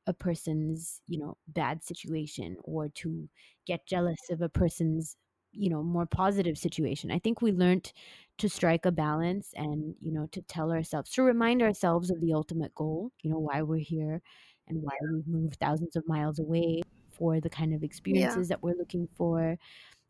a 0.08 0.14
person's 0.14 1.02
you 1.08 1.20
know 1.20 1.38
bad 1.48 1.84
situation 1.84 2.58
or 2.64 2.90
to 2.90 3.30
get 3.68 3.86
jealous 3.86 4.20
of 4.32 4.42
a 4.42 4.50
person's 4.50 5.16
you 5.52 5.70
know 5.70 5.84
more 5.84 6.06
positive 6.06 6.58
situation. 6.58 7.12
I 7.12 7.20
think 7.20 7.42
we 7.42 7.52
learned 7.52 7.92
to 8.40 8.50
strike 8.50 8.86
a 8.86 8.92
balance 8.92 9.54
and 9.56 9.96
you 10.02 10.12
know 10.12 10.28
to 10.32 10.42
tell 10.44 10.72
ourselves 10.72 11.12
to 11.12 11.24
remind 11.24 11.62
ourselves 11.62 12.10
of 12.12 12.22
the 12.22 12.34
ultimate 12.34 12.74
goal 12.76 13.12
you 13.22 13.30
know 13.30 13.40
why 13.40 13.62
we're 13.62 13.78
here 13.78 14.22
and 14.68 14.82
why 14.82 14.94
we've 15.04 15.28
moved 15.28 15.58
thousands 15.60 15.96
of 15.96 16.08
miles 16.08 16.40
away 16.40 16.82
for 17.12 17.40
the 17.42 17.50
kind 17.50 17.74
of 17.74 17.84
experiences 17.84 18.48
that 18.48 18.64
we're 18.64 18.76
looking 18.76 19.08
for 19.16 19.58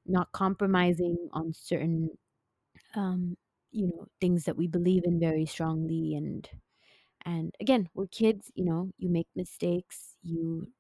not 0.06 0.32
compromising 0.34 1.18
on 1.34 1.54
certain 1.54 2.10
um 2.96 3.38
you 3.72 3.88
know 3.88 4.08
things 4.20 4.46
that 4.46 4.58
we 4.58 4.68
believe 4.68 5.04
in 5.06 5.20
very 5.20 5.46
strongly 5.46 6.16
and 6.16 6.50
and 7.26 7.56
again, 7.60 7.90
we're 7.94 8.08
kids, 8.08 8.52
you 8.56 8.66
know, 8.66 8.92
you 8.98 9.10
make 9.10 9.28
mistakes, 9.36 10.18
you 10.24 10.72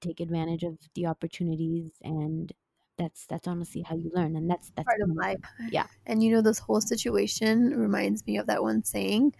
take 0.00 0.20
advantage 0.20 0.62
of 0.62 0.78
the 0.94 1.06
opportunities 1.06 1.92
and 2.02 2.52
that's 3.02 3.26
that's 3.26 3.48
honestly 3.48 3.82
how 3.82 3.96
you 3.96 4.10
learn 4.14 4.36
and 4.36 4.48
that's 4.48 4.70
that's 4.76 4.86
part 4.86 5.00
of 5.00 5.10
life. 5.16 5.40
yeah. 5.70 5.86
And 6.06 6.22
you 6.22 6.32
know, 6.32 6.40
this 6.40 6.58
whole 6.60 6.80
situation 6.80 7.76
reminds 7.76 8.24
me 8.26 8.36
of 8.36 8.46
that 8.46 8.62
one 8.62 8.84
saying 8.84 9.34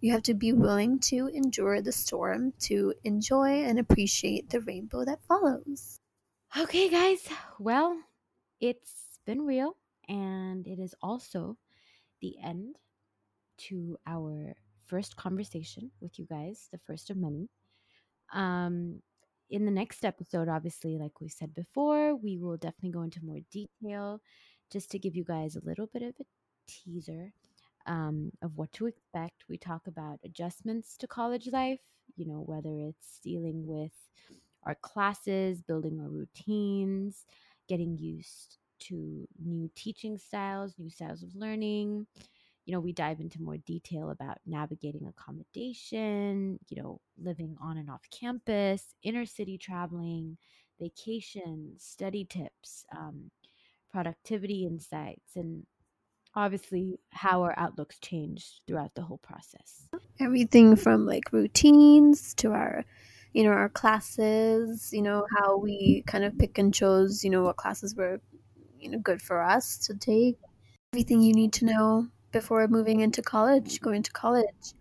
you 0.00 0.12
have 0.12 0.22
to 0.24 0.34
be 0.34 0.52
willing 0.52 0.98
to 0.98 1.28
endure 1.28 1.80
the 1.80 1.92
storm 1.92 2.52
to 2.60 2.94
enjoy 3.04 3.62
and 3.64 3.78
appreciate 3.78 4.50
the 4.50 4.60
rainbow 4.60 5.04
that 5.04 5.24
follows. 5.24 6.00
Okay, 6.56 6.88
guys. 6.88 7.28
Well, 7.58 7.98
it's 8.60 9.18
been 9.26 9.42
real 9.42 9.76
and 10.08 10.66
it 10.66 10.78
is 10.78 10.94
also 11.02 11.56
the 12.20 12.36
end 12.42 12.76
to 13.56 13.96
our 14.06 14.54
first 14.86 15.16
conversation 15.16 15.90
with 16.00 16.18
you 16.18 16.26
guys, 16.26 16.68
the 16.72 16.78
first 16.86 17.10
of 17.10 17.16
many. 17.16 17.48
Um 18.32 19.02
in 19.52 19.66
the 19.66 19.70
next 19.70 20.04
episode, 20.04 20.48
obviously, 20.48 20.98
like 20.98 21.20
we 21.20 21.28
said 21.28 21.54
before, 21.54 22.16
we 22.16 22.38
will 22.38 22.56
definitely 22.56 22.90
go 22.90 23.02
into 23.02 23.24
more 23.24 23.40
detail 23.52 24.20
just 24.72 24.90
to 24.90 24.98
give 24.98 25.14
you 25.14 25.24
guys 25.24 25.54
a 25.54 25.64
little 25.64 25.86
bit 25.86 26.02
of 26.02 26.14
a 26.18 26.24
teaser 26.66 27.34
um, 27.86 28.32
of 28.42 28.56
what 28.56 28.72
to 28.72 28.86
expect. 28.86 29.44
We 29.50 29.58
talk 29.58 29.86
about 29.86 30.20
adjustments 30.24 30.96
to 30.98 31.06
college 31.06 31.48
life, 31.52 31.80
you 32.16 32.26
know, 32.26 32.42
whether 32.46 32.70
it's 32.88 33.20
dealing 33.22 33.66
with 33.66 33.92
our 34.64 34.74
classes, 34.74 35.60
building 35.60 36.00
our 36.00 36.08
routines, 36.08 37.26
getting 37.68 37.98
used 37.98 38.56
to 38.88 39.28
new 39.38 39.70
teaching 39.74 40.16
styles, 40.16 40.74
new 40.78 40.88
styles 40.90 41.22
of 41.22 41.36
learning. 41.36 42.06
You 42.64 42.74
know, 42.74 42.80
we 42.80 42.92
dive 42.92 43.20
into 43.20 43.42
more 43.42 43.56
detail 43.56 44.10
about 44.10 44.38
navigating 44.46 45.06
accommodation, 45.08 46.58
you 46.68 46.82
know, 46.82 47.00
living 47.18 47.56
on 47.60 47.76
and 47.78 47.90
off 47.90 48.02
campus, 48.10 48.94
inner 49.02 49.26
city 49.26 49.58
traveling, 49.58 50.38
vacations, 50.80 51.82
study 51.82 52.24
tips, 52.24 52.84
um, 52.96 53.30
productivity 53.90 54.64
insights, 54.66 55.36
and 55.36 55.66
obviously 56.34 56.98
how 57.10 57.42
our 57.42 57.54
outlooks 57.58 57.98
changed 57.98 58.60
throughout 58.66 58.94
the 58.94 59.02
whole 59.02 59.18
process. 59.18 59.88
Everything 60.20 60.76
from 60.76 61.04
like 61.06 61.32
routines 61.32 62.34
to 62.34 62.52
our 62.52 62.84
you 63.32 63.44
know, 63.44 63.50
our 63.50 63.68
classes, 63.68 64.90
you 64.92 65.02
know, 65.02 65.26
how 65.38 65.56
we 65.56 66.04
kind 66.06 66.24
of 66.24 66.36
pick 66.38 66.58
and 66.58 66.74
chose, 66.74 67.24
you 67.24 67.30
know, 67.30 67.42
what 67.42 67.56
classes 67.56 67.94
were, 67.96 68.20
you 68.78 68.90
know, 68.90 68.98
good 68.98 69.22
for 69.22 69.42
us 69.42 69.78
to 69.78 69.94
take. 69.94 70.36
Everything 70.92 71.22
you 71.22 71.32
need 71.32 71.52
to 71.54 71.64
know 71.64 72.08
before 72.32 72.66
moving 72.68 73.00
into 73.00 73.22
college, 73.22 73.80
going 73.80 74.02
to 74.02 74.12
college. 74.12 74.74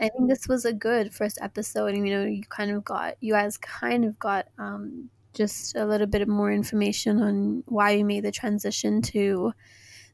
I 0.00 0.08
think 0.08 0.28
this 0.28 0.48
was 0.48 0.64
a 0.64 0.72
good 0.72 1.14
first 1.14 1.38
episode. 1.40 1.94
You 1.94 2.04
know, 2.04 2.24
you 2.24 2.42
kind 2.44 2.70
of 2.70 2.84
got, 2.84 3.16
you 3.20 3.34
guys 3.34 3.56
kind 3.58 4.04
of 4.04 4.18
got 4.18 4.46
um, 4.58 5.10
just 5.34 5.76
a 5.76 5.84
little 5.84 6.06
bit 6.06 6.26
more 6.28 6.52
information 6.52 7.20
on 7.20 7.62
why 7.66 7.92
you 7.92 8.04
made 8.04 8.24
the 8.24 8.32
transition 8.32 9.02
to 9.02 9.52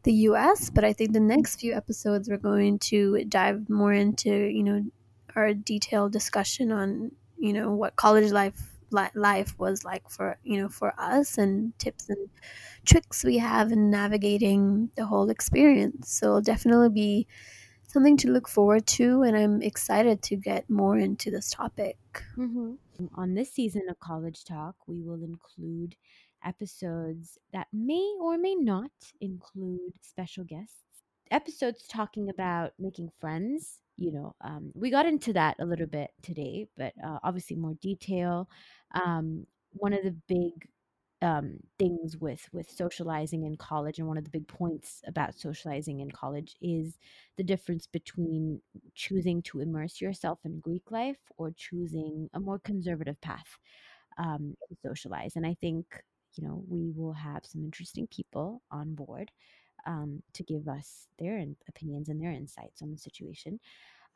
the 0.02 0.12
US. 0.12 0.70
But 0.70 0.84
I 0.84 0.92
think 0.92 1.12
the 1.12 1.20
next 1.20 1.60
few 1.60 1.74
episodes 1.74 2.28
we're 2.28 2.38
going 2.38 2.78
to 2.80 3.24
dive 3.24 3.68
more 3.70 3.92
into, 3.92 4.30
you 4.30 4.62
know, 4.62 4.84
our 5.36 5.54
detailed 5.54 6.12
discussion 6.12 6.72
on, 6.72 7.12
you 7.38 7.52
know, 7.52 7.72
what 7.72 7.96
college 7.96 8.30
life 8.30 8.77
life 8.90 9.58
was 9.58 9.84
like 9.84 10.08
for 10.08 10.38
you 10.42 10.60
know 10.60 10.68
for 10.68 10.94
us 10.98 11.38
and 11.38 11.78
tips 11.78 12.08
and 12.08 12.28
tricks 12.84 13.24
we 13.24 13.38
have 13.38 13.70
in 13.70 13.90
navigating 13.90 14.90
the 14.96 15.04
whole 15.04 15.30
experience 15.30 16.10
so 16.10 16.26
it'll 16.26 16.40
definitely 16.40 16.88
be 16.88 17.26
something 17.86 18.16
to 18.16 18.30
look 18.30 18.48
forward 18.48 18.86
to 18.86 19.22
and 19.22 19.36
i'm 19.36 19.62
excited 19.62 20.22
to 20.22 20.36
get 20.36 20.68
more 20.70 20.96
into 20.98 21.30
this 21.30 21.50
topic 21.50 21.98
mm-hmm. 22.36 22.72
on 23.14 23.34
this 23.34 23.52
season 23.52 23.82
of 23.88 23.98
college 24.00 24.44
talk 24.44 24.74
we 24.86 25.02
will 25.02 25.22
include 25.22 25.94
episodes 26.44 27.38
that 27.52 27.66
may 27.72 28.14
or 28.20 28.38
may 28.38 28.54
not 28.54 28.90
include 29.20 29.92
special 30.00 30.44
guests 30.44 30.76
episodes 31.30 31.86
talking 31.88 32.30
about 32.30 32.72
making 32.78 33.10
friends 33.20 33.80
you 33.98 34.12
know 34.12 34.34
um, 34.42 34.72
we 34.74 34.90
got 34.90 35.06
into 35.06 35.32
that 35.34 35.56
a 35.60 35.66
little 35.66 35.86
bit 35.86 36.10
today 36.22 36.66
but 36.76 36.94
uh, 37.04 37.18
obviously 37.24 37.56
more 37.56 37.74
detail. 37.82 38.48
Um, 38.94 39.46
one 39.72 39.92
of 39.92 40.02
the 40.02 40.16
big 40.28 40.52
um, 41.20 41.58
things 41.80 42.16
with 42.16 42.48
with 42.52 42.70
socializing 42.70 43.42
in 43.44 43.56
college 43.56 43.98
and 43.98 44.06
one 44.06 44.18
of 44.18 44.24
the 44.24 44.30
big 44.30 44.46
points 44.46 45.02
about 45.06 45.34
socializing 45.34 45.98
in 46.00 46.10
college 46.12 46.54
is 46.62 46.96
the 47.36 47.42
difference 47.42 47.88
between 47.88 48.60
choosing 48.94 49.42
to 49.42 49.58
immerse 49.60 50.00
yourself 50.00 50.38
in 50.44 50.60
greek 50.60 50.90
life 50.92 51.18
or 51.36 51.50
choosing 51.56 52.28
a 52.34 52.40
more 52.40 52.60
conservative 52.60 53.20
path 53.20 53.58
um, 54.18 54.54
to 54.68 54.76
socialize. 54.86 55.36
And 55.36 55.46
i 55.46 55.56
think 55.60 55.86
you 56.34 56.44
know 56.46 56.62
we 56.68 56.92
will 56.94 57.14
have 57.14 57.44
some 57.44 57.64
interesting 57.64 58.06
people 58.08 58.62
on 58.70 58.94
board 58.94 59.30
um, 59.86 60.22
to 60.34 60.42
give 60.42 60.68
us 60.68 61.08
their 61.18 61.44
opinions 61.68 62.08
and 62.08 62.20
their 62.20 62.32
insights 62.32 62.82
on 62.82 62.90
the 62.90 62.98
situation 62.98 63.58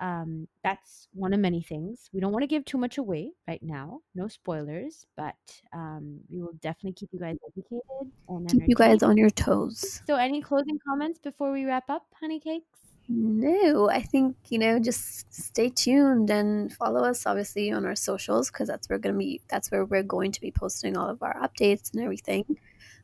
um, 0.03 0.49
that's 0.65 1.07
one 1.15 1.33
of 1.33 1.39
many 1.39 1.63
things. 1.63 2.11
We 2.13 2.21
don't 2.21 2.33
want 2.33 2.43
to 2.43 2.49
give 2.49 2.65
too 2.65 2.77
much 2.77 2.99
away 2.99 3.31
right 3.47 3.63
now. 3.63 4.01
No 4.17 4.27
spoilers, 4.27 5.07
but 5.17 5.37
um, 5.73 6.19
we 6.29 6.43
will 6.43 6.55
definitely 6.61 6.95
keep 6.95 7.11
you 7.13 7.21
guys 7.21 7.37
educated 7.47 7.81
and 8.29 8.51
keep 8.51 8.63
you 8.67 8.75
guys 8.75 9.05
on 9.05 9.17
your 9.17 9.31
toes. 9.31 10.03
So, 10.07 10.17
any 10.17 10.43
closing 10.43 10.79
comments 10.87 11.21
before 11.21 11.53
we 11.53 11.65
wrap 11.65 11.89
up, 11.89 12.05
honey 12.21 12.41
cakes? 12.41 12.81
No, 13.09 13.91
I 13.91 14.03
think 14.03 14.37
you 14.49 14.59
know 14.59 14.81
just 14.81 15.33
stay 15.33 15.69
tuned 15.69 16.31
and 16.31 16.73
follow 16.73 17.05
us 17.05 17.25
obviously 17.25 17.71
on 17.71 17.85
our 17.85 17.97
socials 17.97 18.51
because 18.51 18.69
that's 18.69 18.89
where 18.89 18.99
we're 18.99 19.03
gonna 19.03 19.19
be. 19.19 19.41
That's 19.49 19.71
where 19.71 19.85
we're 19.85 20.03
going 20.03 20.33
to 20.33 20.41
be 20.41 20.51
posting 20.51 20.97
all 20.97 21.09
of 21.09 21.23
our 21.23 21.37
updates 21.41 21.93
and 21.93 22.03
everything 22.03 22.59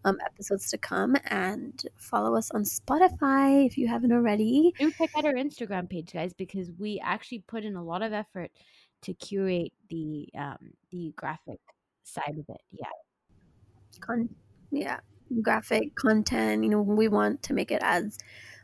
um, 0.05 0.19
episodes 0.25 0.71
to 0.71 0.79
come. 0.79 1.17
And 1.27 1.83
follow 1.97 2.37
us 2.37 2.51
on 2.51 2.63
Spotify 2.63 3.67
if 3.67 3.79
you 3.79 3.89
haven't 3.89 4.13
already. 4.13 4.73
Do 4.79 4.91
check 4.93 5.11
out 5.17 5.25
our 5.25 5.35
Instagram 5.35 5.89
page, 5.89 6.13
guys, 6.13 6.33
because 6.33 6.71
we 6.79 7.01
actually 7.03 7.45
put 7.47 7.65
in 7.65 7.77
a 7.77 7.85
lot 7.85 8.03
of 8.03 8.13
effort 8.13 8.51
to 9.03 9.15
curate 9.15 9.73
the 9.91 10.29
um, 10.37 10.73
the 10.91 11.13
graphic 11.17 11.61
side 12.05 12.37
of 12.39 12.45
it. 12.49 12.61
Yeah. 12.73 12.87
Con- 14.01 14.35
yeah, 14.71 15.01
graphic 15.43 15.95
content. 15.95 16.65
You 16.65 16.71
know, 16.71 16.83
we 16.83 17.09
want 17.09 17.43
to 17.45 17.55
make 17.55 17.71
it 17.71 17.83
as 17.83 18.19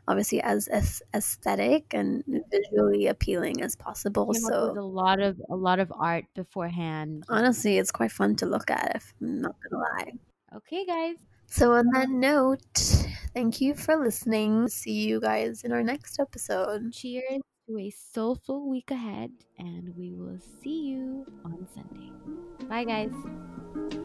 obviously 0.07 0.41
as, 0.41 0.67
as 0.67 1.01
aesthetic 1.13 1.93
and 1.93 2.23
visually 2.51 3.07
appealing 3.07 3.61
as 3.61 3.75
possible. 3.75 4.33
so 4.33 4.71
a 4.77 4.81
lot 4.81 5.19
of 5.19 5.41
a 5.49 5.55
lot 5.55 5.79
of 5.79 5.91
art 5.97 6.25
beforehand. 6.35 7.23
Honestly, 7.29 7.77
it's 7.77 7.91
quite 7.91 8.11
fun 8.11 8.35
to 8.37 8.45
look 8.45 8.69
at. 8.69 8.95
If 8.95 9.13
I'm 9.21 9.41
not 9.41 9.55
gonna 9.69 9.83
lie. 9.83 10.11
Okay, 10.55 10.85
guys. 10.85 11.15
So, 11.47 11.73
on 11.73 11.87
that 11.93 12.09
note, 12.09 12.61
thank 13.33 13.59
you 13.59 13.75
for 13.75 13.97
listening. 13.97 14.67
See 14.69 15.05
you 15.05 15.19
guys 15.19 15.63
in 15.63 15.71
our 15.71 15.83
next 15.83 16.19
episode. 16.19 16.93
Cheers 16.93 17.41
to 17.67 17.77
a 17.77 17.89
soulful 17.89 18.69
week 18.69 18.89
ahead, 18.91 19.31
and 19.59 19.93
we 19.97 20.13
will 20.13 20.39
see 20.61 20.87
you 20.87 21.25
on 21.43 21.67
Sunday. 21.73 22.11
Bye, 22.69 22.85
guys. 22.85 24.01